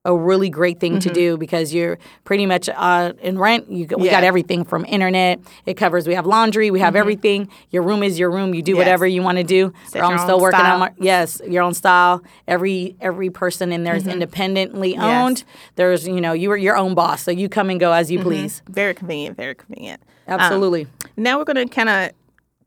a 0.07 0.17
really 0.17 0.49
great 0.51 0.79
thing 0.81 0.99
to 1.01 1.11
do 1.13 1.37
because 1.37 1.75
you're 1.75 1.99
pretty 2.25 2.47
much 2.47 2.69
uh, 2.69 3.13
in 3.21 3.39
rent. 3.39 3.71
You 3.71 3.87
we 3.99 4.09
got 4.09 4.25
everything 4.25 4.65
from 4.65 4.85
internet. 4.87 5.41
It 5.67 5.75
covers. 5.75 6.07
We 6.07 6.15
have 6.15 6.27
laundry. 6.27 6.71
We 6.71 6.81
have 6.81 6.97
everything. 6.97 7.49
Your 7.71 7.83
room 7.83 8.03
is 8.03 8.19
your 8.19 8.31
room. 8.31 8.55
You 8.55 8.63
do 8.63 8.73
Yes. 8.73 8.79
whatever 8.79 9.07
you 9.07 9.23
want 9.23 9.39
to 9.39 9.45
do. 9.45 9.73
Set 9.89 10.03
I'm 10.03 10.19
still 10.19 10.41
working 10.41 10.61
style. 10.61 10.75
on 10.75 10.81
my 10.81 10.93
yes, 10.99 11.41
your 11.47 11.63
own 11.63 11.75
style. 11.75 12.23
Every 12.49 12.97
every 13.01 13.31
person 13.31 13.73
in 13.73 13.85
there 13.85 13.97
is 13.97 14.07
independently 14.07 14.93
Mm-hmm. 14.95 15.03
Yes. 15.03 15.25
owned. 15.27 15.45
There's 15.75 16.07
you 16.07 16.21
know 16.21 16.33
you 16.33 16.51
are 16.53 16.57
your 16.57 16.77
own 16.77 16.95
boss, 16.95 17.23
so 17.23 17.31
you 17.31 17.49
come 17.49 17.69
and 17.71 17.79
go 17.81 17.93
as 17.93 18.11
you 18.11 18.21
please. 18.21 18.63
Very 18.69 18.95
convenient. 18.95 19.37
Very 19.37 19.55
convenient. 19.55 20.01
Um, 20.29 20.41
Absolutely. 20.41 20.87
now 21.17 21.39
we're 21.39 21.45
going 21.45 21.69
to 21.69 21.73
kind 21.75 21.89
of 21.89 22.11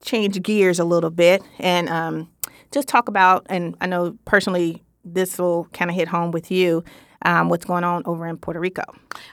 change 0.01 0.41
gears 0.41 0.79
a 0.79 0.85
little 0.85 1.09
bit 1.09 1.41
and 1.59 1.89
um, 1.89 2.29
just 2.71 2.87
talk 2.87 3.07
about, 3.09 3.45
and 3.49 3.75
I 3.81 3.85
know 3.87 4.17
personally 4.25 4.83
this 5.03 5.37
will 5.37 5.65
kind 5.73 5.89
of 5.91 5.95
hit 5.95 6.07
home 6.07 6.31
with 6.31 6.51
you, 6.51 6.83
um, 7.23 7.49
what's 7.49 7.65
going 7.65 7.83
on 7.83 8.03
over 8.05 8.27
in 8.27 8.37
Puerto 8.37 8.59
Rico. 8.59 8.83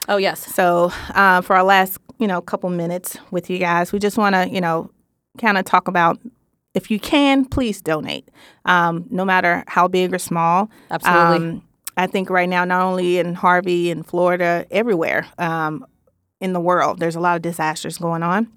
oh 0.07 0.17
yes. 0.17 0.45
So 0.53 0.91
uh, 1.15 1.41
for 1.41 1.55
our 1.55 1.63
last, 1.63 1.99
you 2.19 2.27
know, 2.27 2.41
couple 2.41 2.69
minutes 2.69 3.17
with 3.31 3.49
you 3.49 3.59
guys, 3.59 3.91
we 3.91 3.99
just 3.99 4.17
want 4.17 4.35
to, 4.35 4.49
you 4.49 4.61
know, 4.61 4.91
kind 5.37 5.57
of 5.57 5.65
talk 5.65 5.87
about 5.87 6.19
if 6.73 6.91
you 6.91 6.99
can, 6.99 7.45
please 7.45 7.81
donate, 7.81 8.29
um, 8.65 9.05
no 9.09 9.25
matter 9.25 9.63
how 9.67 9.87
big 9.87 10.13
or 10.13 10.19
small. 10.19 10.69
Absolutely. 10.91 11.47
Um, 11.49 11.63
I 11.97 12.05
think 12.05 12.29
right 12.29 12.47
now, 12.47 12.63
not 12.63 12.83
only 12.83 13.17
in 13.17 13.33
Harvey 13.33 13.89
and 13.89 14.05
Florida, 14.05 14.67
everywhere 14.69 15.27
um, 15.39 15.85
in 16.39 16.53
the 16.53 16.59
world, 16.59 16.99
there's 16.99 17.15
a 17.15 17.19
lot 17.19 17.35
of 17.35 17.41
disasters 17.41 17.97
going 17.97 18.21
on. 18.21 18.51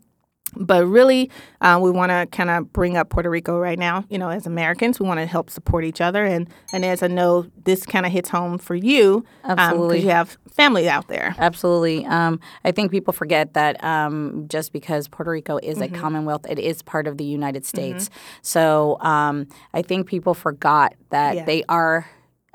But 0.57 0.87
really, 0.87 1.31
uh, 1.61 1.79
we 1.83 1.91
want 1.91 2.11
to 2.11 2.27
kind 2.31 2.51
of 2.51 2.73
bring 2.73 2.97
up 2.97 3.09
Puerto 3.11 3.31
Rico 3.31 3.59
right 3.59 3.79
now. 3.79 4.05
You 4.09 4.19
know, 4.19 4.29
as 4.31 4.47
Americans, 4.47 4.99
we 4.99 5.07
want 5.07 5.21
to 5.21 5.27
help 5.27 5.51
support 5.51 5.85
each 5.85 6.01
other, 6.01 6.25
and 6.25 6.49
and 6.73 6.85
as 6.85 7.03
I 7.03 7.07
know, 7.09 7.47
this 7.65 7.87
kind 7.87 8.05
of 8.07 8.13
hits 8.13 8.29
home 8.31 8.59
for 8.59 8.75
you 8.75 9.25
because 9.43 9.59
Absolutely. 9.59 10.01
you 10.03 10.09
have 10.11 10.37
family 10.53 10.89
out 10.89 11.09
there. 11.09 11.35
Absolutely. 11.39 12.05
Um, 12.07 12.41
I 12.65 12.73
think 12.73 12.91
people 12.91 13.13
forget 13.13 13.55
that 13.55 13.83
um, 13.85 14.47
just 14.49 14.73
because 14.73 15.09
Puerto 15.09 15.31
Rico 15.31 15.59
is 15.63 15.79
Mm-hmm. 15.79 15.95
a 15.95 15.99
Commonwealth, 15.99 16.47
it 16.49 16.59
is 16.59 16.83
part 16.83 17.07
of 17.07 17.17
the 17.17 17.25
United 17.25 17.65
States. 17.65 18.11
So 18.43 18.99
um, 19.01 19.47
I 19.73 19.83
think 19.83 20.07
people 20.07 20.35
forgot 20.35 20.95
that 21.11 21.37
Yeah. 21.37 21.45
they 21.45 21.63
are 21.69 22.09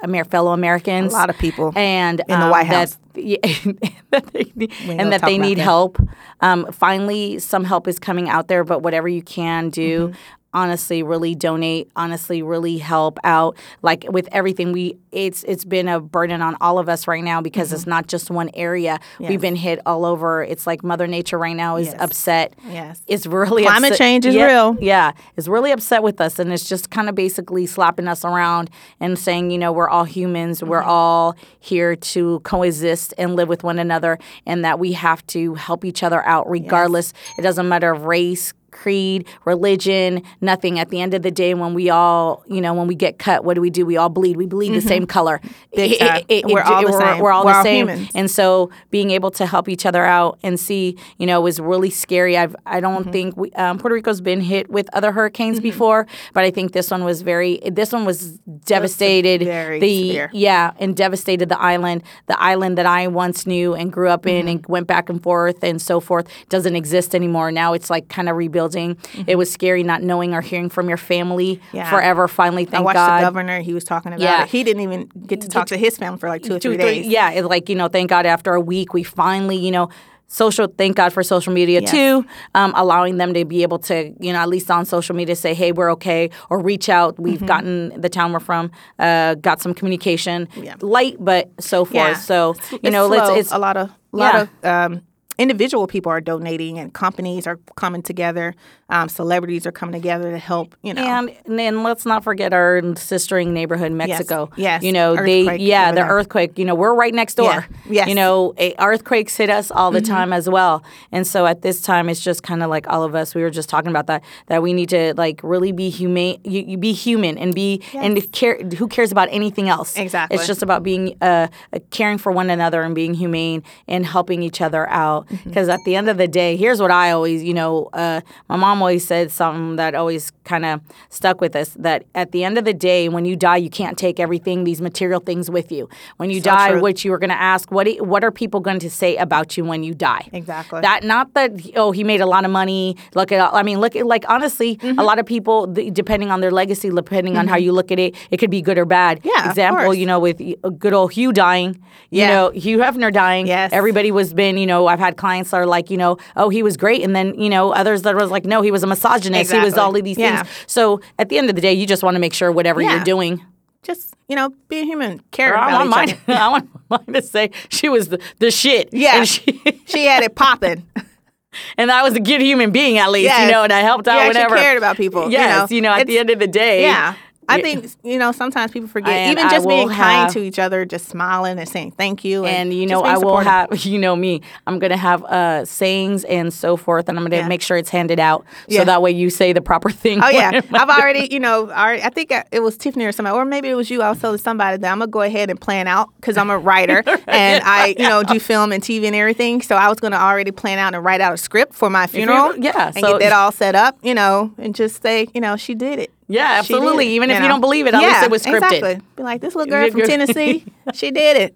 Amer- 0.03 0.25
fellow 0.25 0.51
Americans. 0.51 1.13
A 1.13 1.15
lot 1.15 1.29
of 1.29 1.37
people 1.37 1.71
and 1.75 2.19
in 2.21 2.25
the 2.39 2.45
um, 2.45 2.49
White 2.51 2.67
that- 2.69 2.89
House. 2.89 2.97
yeah, 3.15 3.37
that 4.11 4.25
they, 4.33 4.51
need- 4.55 4.73
and 4.89 5.11
that 5.11 5.21
they 5.21 5.37
need 5.37 5.57
that. 5.57 5.63
help. 5.63 5.97
Um, 6.41 6.71
finally, 6.71 7.39
some 7.39 7.63
help 7.63 7.87
is 7.87 7.97
coming 7.99 8.27
out 8.29 8.47
there, 8.47 8.63
but 8.63 8.81
whatever 8.81 9.07
you 9.07 9.21
can 9.21 9.69
do. 9.69 10.09
Mm-hmm. 10.09 10.15
Honestly, 10.55 11.03
really 11.03 11.35
donate. 11.35 11.91
Honestly, 11.97 12.41
really 12.41 12.77
help 12.77 13.19
out. 13.25 13.57
Like 13.83 14.05
with 14.09 14.27
everything, 14.31 14.71
we 14.71 14.97
it's 15.11 15.43
it's 15.43 15.65
been 15.65 15.87
a 15.89 15.99
burden 15.99 16.41
on 16.41 16.55
all 16.61 16.79
of 16.79 16.87
us 16.89 17.07
right 17.07 17.23
now 17.23 17.41
because 17.41 17.73
it's 17.73 17.85
not 17.85 18.07
just 18.07 18.31
one 18.31 18.49
area. 18.53 18.93
Mm-hmm. 19.01 19.23
Yes. 19.23 19.29
We've 19.29 19.41
been 19.41 19.55
hit 19.57 19.79
all 19.85 20.05
over. 20.05 20.43
It's 20.43 20.65
like 20.65 20.83
Mother 20.83 21.07
Nature 21.07 21.37
right 21.37 21.55
now 21.55 21.75
is 21.75 21.87
Yes. 21.87 21.95
upset. 21.99 22.53
Yes. 22.69 23.01
It's 23.05 23.25
really 23.27 23.63
Climate 23.63 23.91
upset- 23.91 23.97
change 23.97 24.25
is 24.25 24.33
Yeah, 24.33 24.45
real. 24.47 24.77
Yeah, 24.79 25.11
it's 25.35 25.47
really 25.49 25.71
upset 25.71 26.01
with 26.03 26.21
us, 26.21 26.39
and 26.39 26.51
it's 26.53 26.67
just 26.69 26.89
kind 26.89 27.09
of 27.09 27.15
basically 27.15 27.65
slapping 27.65 28.07
us 28.07 28.23
around 28.23 28.69
and 29.01 29.19
saying, 29.19 29.51
you 29.51 29.57
know, 29.57 29.71
we're 29.73 29.89
all 29.89 30.05
humans. 30.05 30.63
We're 30.63 30.79
Mm-hmm. 30.79 30.89
all 30.89 31.35
here 31.59 31.95
to 31.97 32.39
coexist 32.45 33.13
and 33.17 33.35
live 33.35 33.49
with 33.49 33.63
one 33.63 33.77
another, 33.79 34.17
and 34.45 34.63
that 34.63 34.79
we 34.79 34.93
have 34.93 35.25
to 35.27 35.55
help 35.55 35.83
each 35.83 36.01
other 36.01 36.25
out, 36.25 36.49
regardless. 36.49 37.11
It 37.37 37.41
doesn't 37.41 37.67
matter 37.67 37.91
of 37.91 38.05
race. 38.05 38.53
Creed, 38.75 39.25
religion, 39.45 40.21
nothing. 40.41 40.77
At 40.79 40.89
the 40.89 41.01
end 41.01 41.13
of 41.13 41.21
the 41.23 41.31
day, 41.31 41.53
when 41.53 41.73
we 41.73 41.89
all, 41.89 42.43
you 42.47 42.61
know, 42.61 42.73
when 42.73 42.87
we 42.87 42.95
get 42.95 43.17
cut, 43.17 43.43
what 43.43 43.53
do 43.55 43.61
we 43.61 43.69
do? 43.69 43.85
We 43.85 43.97
all 43.97 44.09
bleed. 44.09 44.37
We 44.37 44.45
bleed 44.45 44.73
the 44.73 44.81
same 44.81 45.05
color. 45.07 45.39
Mm-hmm. 45.39 45.75
Big 45.75 45.91
It- 45.93 45.99
time. 45.99 46.17
it- 46.27 46.45
it- 46.45 46.45
We're 46.45 46.61
all 46.61 46.81
the 46.85 46.91
we're, 46.91 46.99
same. 46.99 47.19
We're 47.19 47.31
all 47.31 47.45
We're 47.45 47.51
the 47.53 47.57
all 47.57 47.63
same. 47.63 47.87
humans. 47.89 48.09
And 48.15 48.29
so 48.29 48.69
being 48.91 49.11
able 49.11 49.31
to 49.31 49.45
help 49.45 49.69
each 49.69 49.85
other 49.85 50.03
out 50.05 50.37
and 50.43 50.59
see, 50.59 50.97
you 51.17 51.25
know, 51.25 51.41
was 51.41 51.59
really 51.59 51.89
scary. 51.89 52.37
I've 52.37 52.55
I 52.65 52.79
don't 52.79 52.95
Mm-hmm. 53.03 53.11
think 53.11 53.37
we, 53.37 53.51
um, 53.53 53.77
Puerto 53.79 53.93
Rico's 53.95 54.21
been 54.21 54.41
hit 54.41 54.69
with 54.69 54.87
other 54.93 55.11
hurricanes 55.11 55.59
before, 55.59 56.05
but 56.33 56.43
I 56.43 56.51
think 56.51 56.71
this 56.73 56.91
one 56.91 57.03
was 57.03 57.21
very. 57.23 57.59
This 57.71 57.91
one 57.91 58.05
was 58.05 58.39
devastated. 58.65 59.43
very 59.43 59.79
the 59.79 60.07
severe. 60.07 60.29
yeah, 60.33 60.71
and 60.79 60.95
devastated 60.95 61.49
the 61.49 61.59
island. 61.59 62.03
The 62.27 62.41
island 62.41 62.77
that 62.77 62.85
I 62.85 63.07
once 63.07 63.45
knew 63.47 63.73
and 63.73 63.91
grew 63.91 64.09
up 64.09 64.25
in 64.25 64.35
Mm-hmm. 64.35 64.47
and 64.49 64.65
went 64.67 64.87
back 64.87 65.09
and 65.09 65.21
forth 65.23 65.63
and 65.63 65.81
so 65.81 65.99
forth 66.01 66.27
doesn't 66.49 66.75
exist 66.75 67.15
anymore. 67.15 67.51
Now 67.51 67.71
it's 67.73 67.89
like 67.89 68.09
kind 68.09 68.27
of 68.27 68.35
rebuilding. 68.73 69.25
It 69.27 69.35
was 69.37 69.51
scary 69.51 69.83
not 69.83 70.01
knowing 70.03 70.33
or 70.33 70.41
hearing 70.41 70.69
from 70.69 70.87
your 70.89 70.97
family 70.97 71.35
Mm-hmm. 71.55 71.77
Yeah. 71.77 71.89
forever. 71.89 72.27
Finally, 72.27 72.65
thank 72.65 72.73
God. 72.73 72.79
I 72.81 72.83
watched 72.83 72.95
God. 72.95 73.19
the 73.19 73.25
governor. 73.25 73.61
He 73.61 73.73
was 73.73 73.83
talking 73.83 74.11
about 74.13 74.21
Yeah. 74.21 74.43
it. 74.43 74.49
He 74.49 74.63
didn't 74.63 74.81
even 74.83 75.09
get 75.27 75.41
to 75.41 75.47
talk 75.49 75.67
to 75.67 75.77
his 75.77 75.97
family 75.97 76.19
for 76.19 76.29
like 76.29 76.43
two 76.43 76.55
or 76.55 76.59
two, 76.59 76.69
three 76.69 76.77
days. 76.77 77.05
Yeah, 77.07 77.31
it's 77.31 77.47
like 77.47 77.69
you 77.69 77.75
know, 77.75 77.87
thank 77.87 78.09
God 78.09 78.25
after 78.25 78.53
a 78.53 78.61
week 78.61 78.93
we 78.93 79.03
finally, 79.03 79.57
you 79.57 79.71
know, 79.71 79.89
social. 80.27 80.67
Thank 80.77 80.95
God 80.97 81.13
for 81.13 81.21
social 81.23 81.53
media 81.53 81.81
Yes. 81.81 81.91
too, 81.91 82.25
um, 82.55 82.73
allowing 82.75 83.17
them 83.17 83.33
to 83.33 83.45
be 83.45 83.61
able 83.63 83.79
to, 83.79 84.11
you 84.19 84.33
know, 84.33 84.39
at 84.39 84.49
least 84.49 84.71
on 84.71 84.85
social 84.85 85.15
media 85.15 85.35
say, 85.35 85.53
hey, 85.53 85.71
we're 85.71 85.91
okay, 85.93 86.29
or 86.49 86.59
reach 86.59 86.89
out. 86.89 87.19
We've 87.19 87.35
Mm-hmm. 87.35 87.45
gotten 87.45 88.01
the 88.01 88.09
town 88.09 88.33
we're 88.33 88.39
from, 88.39 88.71
uh, 88.99 89.35
got 89.35 89.61
some 89.61 89.73
communication, 89.73 90.47
Yeah. 90.55 90.75
light 90.81 91.17
but 91.19 91.49
so 91.59 91.85
forth. 91.85 91.93
Yeah. 91.95 92.13
So 92.15 92.55
you 92.71 92.79
It's 92.83 92.91
know, 92.91 93.07
let's 93.07 93.29
it's 93.39 93.51
a 93.51 93.57
lot 93.59 93.77
of 93.77 93.89
a 94.13 94.17
lot 94.17 94.33
Yeah. 94.63 94.85
of 94.87 94.91
um, 94.93 95.01
individual 95.37 95.87
people 95.87 96.11
are 96.11 96.21
donating 96.21 96.79
and 96.79 96.93
companies 96.93 97.47
are 97.47 97.59
coming 97.75 98.01
together. 98.01 98.55
Um, 98.87 99.09
celebrities 99.09 99.65
are 99.65 99.71
coming 99.71 99.93
together 99.93 100.29
to 100.31 100.37
help. 100.37 100.75
You 100.83 100.93
know, 100.93 101.01
And 101.01 101.35
and 101.45 101.59
then 101.59 101.83
let's 101.83 102.05
not 102.05 102.23
forget 102.23 102.53
our 102.53 102.81
sistering 102.81 103.47
neighborhood, 103.47 103.91
Mexico. 103.91 104.49
Yes. 104.55 104.83
You 104.83 104.91
know, 104.91 105.15
they 105.15 105.57
yeah, 105.57 105.91
the 105.91 106.01
earthquake, 106.01 106.57
you 106.59 106.65
know, 106.65 106.75
we're 106.75 106.93
right 106.93 107.13
next 107.13 107.35
door. 107.35 107.45
Yeah. 107.45 107.65
Yes. 107.89 108.01
Mm-hmm. 108.01 108.09
You 108.09 108.15
know, 108.15 108.53
a, 108.57 108.75
earthquakes 108.79 109.35
hit 109.35 109.49
us 109.49 109.71
all 109.71 109.91
the 109.91 110.01
time 110.01 110.31
as 110.33 110.49
well. 110.49 110.83
And 111.11 111.25
so 111.25 111.45
at 111.45 111.61
this 111.61 111.81
time 111.81 112.09
it's 112.09 112.19
just 112.19 112.43
kind 112.43 112.61
of 112.61 112.69
like 112.69 112.87
all 112.87 113.03
of 113.03 113.15
us, 113.15 113.33
we 113.33 113.41
were 113.41 113.49
just 113.49 113.69
talking 113.69 113.89
about 113.89 114.07
that, 114.07 114.23
that 114.47 114.61
we 114.61 114.73
need 114.73 114.89
to 114.89 115.13
like 115.15 115.41
really 115.43 115.71
be 115.71 115.89
humane 115.89 116.39
you, 116.43 116.61
you 116.61 116.77
be 116.77 116.93
human 116.93 117.37
and 117.37 117.53
be 117.55 117.81
and 117.93 118.31
care 118.31 118.57
who 118.77 118.87
cares 118.87 119.11
about 119.11 119.29
anything 119.31 119.67
else. 119.69 119.97
Exactly. 119.97 120.35
It's 120.35 120.47
just 120.47 120.61
about 120.61 120.83
being 120.83 121.17
uh, 121.21 121.47
uh, 121.73 121.79
caring 121.89 122.17
for 122.17 122.31
one 122.31 122.49
another 122.49 122.81
and 122.81 122.93
being 122.93 123.13
humane 123.13 123.63
and 123.87 124.05
helping 124.05 124.43
each 124.43 124.61
other 124.61 124.87
out. 124.89 125.27
Mm-hmm. 125.27 125.49
Because 125.49 125.69
at 125.69 125.79
the 125.85 125.95
end 125.95 126.09
of 126.09 126.17
the 126.17 126.27
day, 126.27 126.55
here's 126.55 126.81
what 126.81 126.91
I 126.91 127.11
always, 127.11 127.43
you 127.43 127.53
know, 127.53 127.89
uh, 127.93 128.21
my 128.49 128.55
mom 128.55 128.74
always 128.81 129.05
said 129.05 129.31
something 129.31 129.75
that 129.77 129.95
always 129.95 130.31
kind 130.43 130.65
of 130.65 130.81
stuck 131.09 131.41
with 131.41 131.55
us 131.55 131.69
that 131.79 132.03
at 132.13 132.31
the 132.31 132.43
end 132.43 132.57
of 132.57 132.65
the 132.65 132.73
day, 132.73 133.09
when 133.09 133.25
you 133.25 133.35
die, 133.35 133.57
you 133.57 133.69
can't 133.69 133.97
take 133.97 134.19
everything, 134.19 134.63
these 134.63 134.81
material 134.81 135.19
things 135.19 135.49
with 135.49 135.71
you. 135.71 135.89
When 136.17 136.29
you 136.29 136.39
So 136.39 136.51
die, 136.51 136.71
true. 136.71 136.81
what 136.81 137.03
you 137.03 137.11
were 137.11 137.17
going 137.19 137.29
to 137.31 137.41
ask, 137.41 137.71
what, 137.71 137.87
what 138.05 138.23
are 138.23 138.31
people 138.31 138.59
going 138.59 138.79
to 138.79 138.89
say 138.89 139.15
about 139.17 139.57
you 139.57 139.65
when 139.65 139.83
you 139.83 139.93
die? 139.93 140.27
Exactly. 140.33 140.81
That 140.81 141.03
not 141.03 141.33
that 141.33 141.51
oh 141.75 141.91
he 141.91 142.03
made 142.03 142.21
a 142.21 142.25
lot 142.25 142.45
of 142.45 142.51
money. 142.51 142.95
Look 143.15 143.31
at 143.31 143.53
I 143.53 143.63
mean 143.63 143.79
look 143.79 143.95
at 143.95 144.05
like 144.05 144.25
honestly 144.29 144.75
Mm-hmm. 144.75 144.99
a 144.99 145.03
lot 145.03 145.19
of 145.19 145.25
people 145.25 145.67
depending 145.67 146.29
on 146.31 146.41
their 146.41 146.51
legacy, 146.51 146.89
depending 146.89 147.37
on 147.37 147.47
how 147.47 147.55
you 147.55 147.71
look 147.71 147.91
at 147.91 147.99
it, 147.99 148.15
it 148.31 148.37
could 148.37 148.49
be 148.51 148.61
good 148.61 148.77
or 148.77 148.85
bad. 148.85 149.19
Yeah, 149.23 149.49
Example, 149.49 149.93
you 149.93 150.05
know 150.05 150.19
with 150.19 150.41
good 150.79 150.93
old 150.93 151.13
Hugh 151.13 151.31
dying. 151.31 151.75
You 152.09 152.21
Yeah. 152.21 152.27
know 152.27 152.49
Hugh 152.51 152.77
Hefner 152.79 153.11
dying. 153.11 153.47
Yes. 153.47 153.71
Everybody 153.73 154.11
was 154.11 154.33
been 154.33 154.57
you 154.57 154.65
know 154.67 154.87
I've 154.87 154.99
had 154.99 155.17
clients 155.17 155.51
that 155.51 155.57
are 155.57 155.65
like 155.65 155.89
you 155.89 155.97
know 155.97 156.17
oh 156.35 156.49
he 156.49 156.61
was 156.63 156.77
great 156.77 157.01
and 157.03 157.15
then 157.15 157.39
you 157.39 157.49
know 157.49 157.71
others 157.71 158.01
that 158.03 158.15
was 158.15 158.29
like 158.31 158.45
no 158.45 158.61
he 158.65 158.71
was 158.71 158.83
a 158.83 158.87
misogynist. 158.87 159.51
He 159.51 159.59
was 159.59 159.75
all 159.77 159.95
of 159.95 160.03
these 160.03 160.17
Yeah. 160.17 160.43
things. 160.43 160.55
So 160.67 160.99
at 161.19 161.29
the 161.29 161.37
end 161.37 161.49
of 161.49 161.55
the 161.55 161.61
day, 161.61 161.73
you 161.73 161.85
just 161.87 162.03
want 162.03 162.15
to 162.15 162.19
make 162.19 162.33
sure 162.33 162.51
whatever 162.51 162.81
Yeah. 162.81 162.95
you're 162.95 163.03
doing. 163.03 163.41
just 163.83 164.13
you 164.27 164.35
know, 164.35 164.49
be 164.67 164.79
a 164.79 164.83
human, 164.83 165.21
care 165.29 165.55
I 165.55 165.67
about 165.67 165.87
want 165.89 166.09
each 166.09 166.17
mine. 166.27 166.35
other. 166.35 166.39
I 166.43 166.47
want 166.49 166.69
mine 166.89 167.13
to 167.13 167.21
say 167.21 167.51
she 167.69 167.87
was 167.89 168.09
the, 168.09 168.19
the 168.39 168.49
shit. 168.49 168.89
Yeah, 168.91 169.17
And 169.19 169.27
she, 169.29 169.61
she 169.85 170.05
had 170.07 170.23
it 170.23 170.33
popping. 170.33 170.83
and 171.77 171.91
I 171.91 172.01
was 172.01 172.15
a 172.15 172.19
good 172.19 172.41
human 172.41 172.71
being 172.71 172.97
at 172.97 173.11
least, 173.11 173.37
you 173.39 173.51
know, 173.51 173.61
and 173.63 173.71
I 173.71 173.81
helped 173.81 174.07
out 174.07 174.15
You 174.15 174.19
actually 174.21 174.39
whenever. 174.45 174.55
cared 174.57 174.77
about 174.79 174.97
people, 174.97 175.25
you 175.25 175.33
Yes, 175.33 175.69
know. 175.69 175.75
you 175.75 175.81
know, 175.81 175.91
at 175.93 176.07
the 176.07 176.17
end 176.17 176.31
of 176.31 176.39
the 176.39 176.47
day. 176.47 176.81
Yeah. 176.81 177.13
I 177.47 177.61
think 177.61 177.87
you 178.03 178.17
know 178.17 178.31
sometimes 178.31 178.71
people 178.71 178.87
forget 178.89 179.13
And 179.13 179.37
even 179.37 179.49
just 179.49 179.67
being 179.67 179.87
will 179.87 179.93
kind 179.95 180.23
have- 180.23 180.33
to 180.33 180.39
each 180.41 180.59
other, 180.59 180.85
just 180.85 181.07
smiling 181.07 181.59
and 181.59 181.67
saying 181.69 181.91
thank 181.91 182.23
you, 182.23 182.45
And 182.45 182.73
you 182.73 182.85
know, 182.87 183.01
I 183.01 183.17
will 183.17 183.37
have, 183.37 183.69
you 183.85 183.97
know, 183.99 184.15
me. 184.15 184.41
I'm 184.67 184.79
gonna 184.79 184.97
have 184.97 185.23
uh, 185.25 185.65
sayings 185.65 186.23
and 186.25 186.53
so 186.53 186.77
forth, 186.77 187.07
and 187.09 187.17
I'm 187.17 187.23
gonna 187.25 187.37
Yeah. 187.37 187.47
make 187.47 187.61
sure 187.61 187.77
it's 187.77 187.89
handed 187.89 188.19
out, 188.19 188.45
so 188.69 188.83
that 188.83 189.01
way 189.01 189.11
you 189.11 189.29
say 189.29 189.53
the 189.53 189.61
proper 189.61 189.89
thing. 189.89 190.21
Oh 190.23 190.29
yeah, 190.35 190.61
I've 190.73 190.89
already, 190.89 191.27
you 191.31 191.39
know, 191.39 191.69
already, 191.69 192.01
I 192.03 192.09
think 192.09 192.31
I- 192.31 192.45
it 192.51 192.61
was 192.61 192.77
Tiffany 192.77 193.05
or 193.05 193.11
somebody, 193.11 193.35
or 193.35 193.45
maybe 193.45 193.69
it 193.69 193.75
was 193.75 193.89
you. 193.89 194.01
I 194.01 194.09
was 194.09 194.19
telling 194.19 194.37
somebody 194.39 194.77
that 194.77 194.91
I'm 194.91 194.99
gonna 194.99 195.11
go 195.11 195.21
ahead 195.21 195.49
and 195.49 195.59
plan 195.59 195.87
out 195.87 196.09
because 196.17 196.37
I'm 196.37 196.49
a 196.49 196.57
writer 196.57 197.03
and 197.27 197.63
I, 197.63 197.95
you 197.97 198.07
know, 198.07 198.23
do 198.23 198.39
film 198.39 198.71
and 198.71 198.81
TV 198.83 199.05
and 199.05 199.15
everything. 199.15 199.61
So 199.61 199.75
I 199.75 199.87
was 199.89 199.99
gonna 199.99 200.15
already 200.17 200.51
plan 200.51 200.79
out 200.79 200.93
and 200.95 201.03
write 201.03 201.21
out 201.21 201.33
a 201.33 201.37
script 201.37 201.73
for 201.75 201.89
my 201.89 202.07
funeral. 202.07 202.55
yeah, 202.57 202.87
and 202.87 202.95
so- 202.99 203.13
get 203.13 203.19
that 203.29 203.33
all 203.33 203.51
set 203.51 203.75
up, 203.75 203.97
you 204.01 204.13
know, 204.13 204.51
and 204.57 204.73
just 204.75 205.01
say, 205.03 205.27
you 205.33 205.41
know, 205.41 205.55
she 205.55 205.75
did 205.75 205.99
it. 205.99 206.11
Yeah, 206.27 206.55
absolutely. 206.59 207.09
Even 207.09 207.29
if 207.29 207.41
you 207.41 207.47
don't 207.47 207.61
believe 207.61 207.87
it, 207.87 207.93
at 207.93 208.01
least 208.01 208.23
it 208.23 208.31
was 208.31 208.43
scripted. 208.43 208.73
Exactly. 208.77 209.01
Be 209.15 209.23
like 209.23 209.41
this 209.41 209.55
little 209.55 209.69
girl 209.69 209.89
from. 209.91 210.01
Tennessee. 210.01 210.65
she 210.93 211.11
did 211.11 211.37
it. 211.37 211.55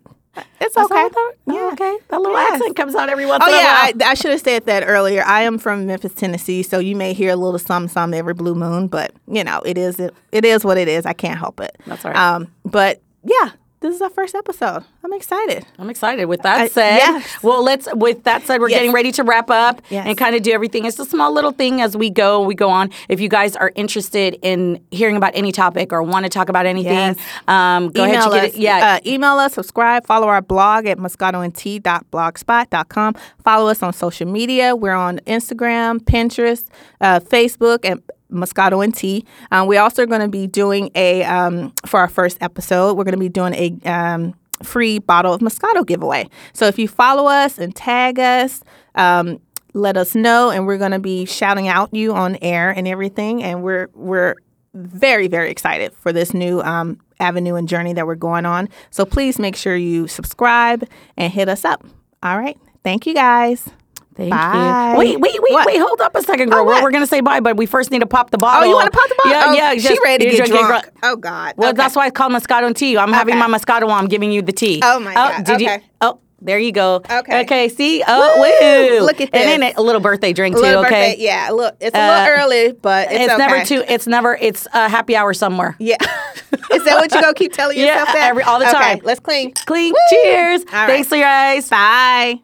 It's 0.62 0.78
okay. 0.78 0.96
that- 0.96 1.12
oh, 1.16 1.34
Yeah. 1.48 1.70
okay. 1.74 1.98
That 2.10 2.22
little 2.22 2.38
Yes. 2.38 2.54
accent 2.54 2.76
comes 2.76 2.94
out 2.96 3.10
every 3.10 3.26
once 3.26 3.44
Oh 3.44 3.50
in 3.50 3.56
a 3.56 3.58
yeah, 3.58 3.66
I. 4.06 4.12
I 4.12 4.14
should 4.14 4.32
have 4.32 4.40
said 4.42 4.66
that 4.68 4.84
earlier. 4.88 5.24
I 5.26 5.42
am 5.42 5.58
from 5.58 5.88
Memphis, 5.88 6.14
Tennessee, 6.14 6.62
so 6.64 6.78
you 6.80 6.96
may 6.96 7.14
hear 7.14 7.32
a 7.32 7.36
little 7.36 7.58
some 7.60 7.88
some 7.88 8.14
every 8.14 8.36
blue 8.36 8.54
moon, 8.56 8.88
but 8.88 9.12
you 9.28 9.44
know 9.44 9.60
it 9.66 9.78
is 9.78 10.00
it, 10.00 10.14
it 10.32 10.46
is 10.46 10.64
what 10.64 10.78
it 10.78 10.88
is. 10.88 11.06
I 11.06 11.14
can't 11.14 11.38
help 11.40 11.60
it. 11.60 11.76
That's 11.88 12.06
all 12.06 12.12
right. 12.12 12.34
Um, 12.36 12.48
but 12.64 13.02
yeah, 13.24 13.50
this 13.82 13.96
is 13.96 14.02
our 14.02 14.10
first 14.10 14.36
episode. 14.36 14.84
I'm 15.04 15.14
excited. 15.14 15.66
I'm 15.78 15.90
excited. 15.90 16.26
With 16.26 16.42
that 16.42 16.60
I- 16.62 16.68
said, 16.68 16.98
yes. 16.98 17.42
well, 17.44 17.64
let's. 17.64 17.88
With 17.96 18.24
that 18.26 18.44
said, 18.46 18.60
we're 18.60 18.68
Yes. 18.70 18.80
getting 18.80 18.92
ready 18.94 19.12
to 19.14 19.24
wrap 19.24 19.50
up 19.50 19.82
Yes. 19.90 20.06
and 20.06 20.18
kind 20.18 20.36
of 20.36 20.42
do 20.44 20.52
everything. 20.52 20.84
It's 20.86 21.00
a 21.00 21.06
small 21.06 21.32
little 21.32 21.52
thing 21.52 21.80
as 21.82 21.96
we 21.96 22.10
go. 22.10 22.42
We 22.42 22.56
go 22.56 22.70
on. 22.70 22.90
If 23.08 23.22
you 23.22 23.30
guys 23.30 23.56
are 23.56 23.72
interested 23.76 24.38
in 24.42 24.82
hearing 24.92 25.16
about 25.16 25.32
any 25.36 25.52
topic 25.54 25.94
or 25.94 26.04
want 26.04 26.26
to 26.26 26.30
talk 26.30 26.50
about 26.50 26.66
anything, 26.66 26.92
Yes. 26.94 27.16
um, 27.48 27.90
go 27.90 28.04
email 28.06 28.32
ahead. 28.34 28.50
us. 28.50 28.56
It. 28.56 28.60
Yeah. 28.60 28.96
uh, 28.96 29.00
email 29.10 29.38
us. 29.40 29.54
Subscribe. 29.54 30.06
Follow 30.06 30.28
our 30.28 30.42
blog 30.42 30.86
at 30.86 30.98
moscatoandtea.blogspot.com. 30.98 33.16
Follow 33.44 33.70
us 33.70 33.82
on 33.84 33.94
social 33.94 34.28
media. 34.28 34.76
We're 34.76 34.94
on 34.94 35.20
Instagram, 35.28 36.00
Pinterest, 36.00 36.66
uh, 37.02 37.20
Facebook, 37.22 37.80
and 37.84 38.02
Moscato 38.32 38.84
and 38.84 38.96
Tea. 38.96 39.26
Um, 39.52 39.68
we're 39.68 39.82
also 39.82 40.06
going 40.06 40.22
to 40.22 40.28
be 40.28 40.48
doing 40.48 40.92
a 40.96 41.24
um, 41.24 41.74
for 41.86 42.00
our 42.00 42.08
first 42.08 42.38
episode. 42.42 42.98
We're 42.98 43.04
going 43.04 43.14
to 43.14 43.18
be 43.20 43.30
doing 43.30 43.54
a 43.56 43.90
um, 43.90 44.36
free 44.64 45.00
bottle 45.00 45.34
of 45.34 45.42
Moscato 45.42 45.86
giveaway. 45.86 46.30
So 46.54 46.66
if 46.68 46.78
you 46.78 46.88
follow 46.88 47.26
us 47.26 47.58
and 47.58 47.76
tag 47.76 48.20
us. 48.20 48.62
Um, 48.96 49.40
let 49.74 49.98
us 49.98 50.16
know, 50.16 50.50
and 50.50 50.66
we're 50.66 50.80
going 50.80 50.92
to 50.92 51.00
be 51.00 51.26
shouting 51.26 51.68
out 51.68 51.94
you 51.94 52.14
on 52.14 52.38
air 52.42 52.72
and 52.72 52.88
everything. 52.88 53.44
And 53.44 53.64
we're 53.64 53.90
we're 53.94 54.36
very 54.74 55.28
very 55.28 55.52
excited 55.52 55.94
for 55.94 56.12
this 56.14 56.34
new 56.34 56.62
um, 56.62 57.00
avenue 57.20 57.56
and 57.56 57.68
journey 57.68 57.94
that 57.94 58.08
we're 58.08 58.16
going 58.16 58.46
on. 58.46 58.70
So 58.90 59.06
please 59.06 59.40
make 59.40 59.56
sure 59.56 59.76
you 59.76 60.08
subscribe 60.08 60.88
and 61.18 61.32
hit 61.32 61.50
us 61.50 61.66
up. 61.66 61.86
All 62.24 62.38
right, 62.38 62.58
thank 62.84 63.06
you 63.06 63.14
guys. 63.14 63.70
Thank 64.20 64.32
Bye. 64.32 64.92
you. 64.92 64.98
Wait, 65.00 65.20
wait, 65.20 65.42
wait, 65.42 65.52
What? 65.54 65.66
wait. 65.66 65.78
Hold 65.80 66.02
up 66.02 66.14
a 66.16 66.22
second, 66.22 66.50
girl. 66.50 66.60
Oh, 66.62 66.66
we're, 66.66 66.82
we're 66.84 66.92
gonna 66.92 67.08
say 67.08 67.22
bye, 67.22 67.40
but 67.40 67.56
we 67.56 67.66
first 67.66 67.90
need 67.90 68.00
to 68.00 68.06
pop 68.06 68.32
the 68.32 68.38
bottle. 68.38 68.64
Oh, 68.64 68.70
you 68.70 68.76
want 68.76 68.92
to 68.92 68.98
pop 68.98 69.08
the 69.08 69.16
bottle? 69.24 69.32
Yeah, 69.32 69.46
oh, 69.48 69.54
yeah. 69.54 69.74
She 69.76 69.88
just- 69.88 70.02
ready 70.04 70.26
to 70.26 70.32
get 70.32 70.38
drinking 70.48 70.68
drunk. 70.68 70.90
Oh 71.04 71.16
God. 71.16 71.54
Well, 71.58 71.70
Okay. 71.70 71.78
that's 71.78 71.96
why 71.96 72.06
I 72.08 72.10
called 72.10 72.34
Moscato 72.34 72.68
and 72.68 72.76
tea. 72.76 72.98
I'm 72.98 73.14
having 73.14 73.38
my 73.38 73.48
Moscato 73.48 73.84
while 73.88 73.94
I'm 74.00 74.08
giving 74.10 74.32
you 74.32 74.42
the 74.42 74.52
tea. 74.52 74.82
Oh, 74.84 75.00
my 75.00 75.14
God. 75.14 75.46
Did 75.46 75.62
you? 75.62 75.70
Oh, 76.02 76.20
there 76.42 76.60
you 76.60 76.72
go. 76.74 76.96
Okay. 77.10 77.42
Okay. 77.42 77.70
See. 77.70 78.04
Oh, 78.08 78.42
Woo! 78.42 79.00
woo! 79.00 79.06
Look 79.06 79.20
at 79.22 79.32
this. 79.32 79.42
And 79.46 79.62
then 79.64 79.74
a 79.78 79.82
little 79.82 80.02
birthday 80.02 80.34
drink 80.34 80.56
too. 80.58 80.64
okay. 80.66 80.82
birthday- 80.82 81.16
Yeah, 81.20 81.50
look, 81.54 81.76
it's 81.80 81.96
a 81.96 82.00
Uh, 82.00 82.08
little 82.08 82.44
early, 82.44 82.72
but 82.74 83.12
it's, 83.12 83.22
It's, 83.26 83.34
okay. 83.34 83.38
never 83.48 83.66
too. 83.66 83.84
It's 83.88 84.08
never. 84.08 84.36
It's 84.36 84.68
a 84.74 84.88
happy 84.90 85.16
hour 85.16 85.34
somewhere. 85.34 85.76
Yeah. 85.80 85.96
Is 86.72 86.84
that 86.86 86.96
what 86.96 87.14
you 87.14 87.22
gonna 87.22 87.34
keep 87.34 87.54
telling 87.54 87.78
Yeah, 87.80 87.86
yourself? 88.00 88.08
that? 88.14 88.30
every- 88.32 88.44
all 88.44 88.60
the 88.60 88.68
Okay, 88.70 88.78
time. 88.78 89.00
Let's 89.04 89.20
clean. 89.20 89.54
Clean. 89.66 89.94
Cheers. 90.12 90.64
Right. 90.72 90.88
Thanks, 90.88 91.10
guys. 91.10 91.70
Bye. 91.70 92.40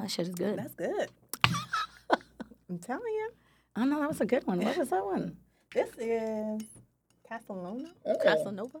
That 0.00 0.10
shit 0.10 0.28
is 0.28 0.34
good. 0.34 0.58
That's 0.58 0.74
good. 0.74 1.08
I'm 2.70 2.78
telling 2.78 3.02
you. 3.12 3.30
I 3.76 3.84
know 3.84 4.00
that 4.00 4.08
was 4.08 4.20
a 4.20 4.26
good 4.26 4.46
one. 4.46 4.60
What 4.60 4.76
was 4.76 4.90
that 4.90 5.04
one? 5.04 5.36
This 5.72 5.90
is 5.98 6.62
Casalona. 7.30 7.88
Oh. 8.04 8.16
Casanova. 8.22 8.80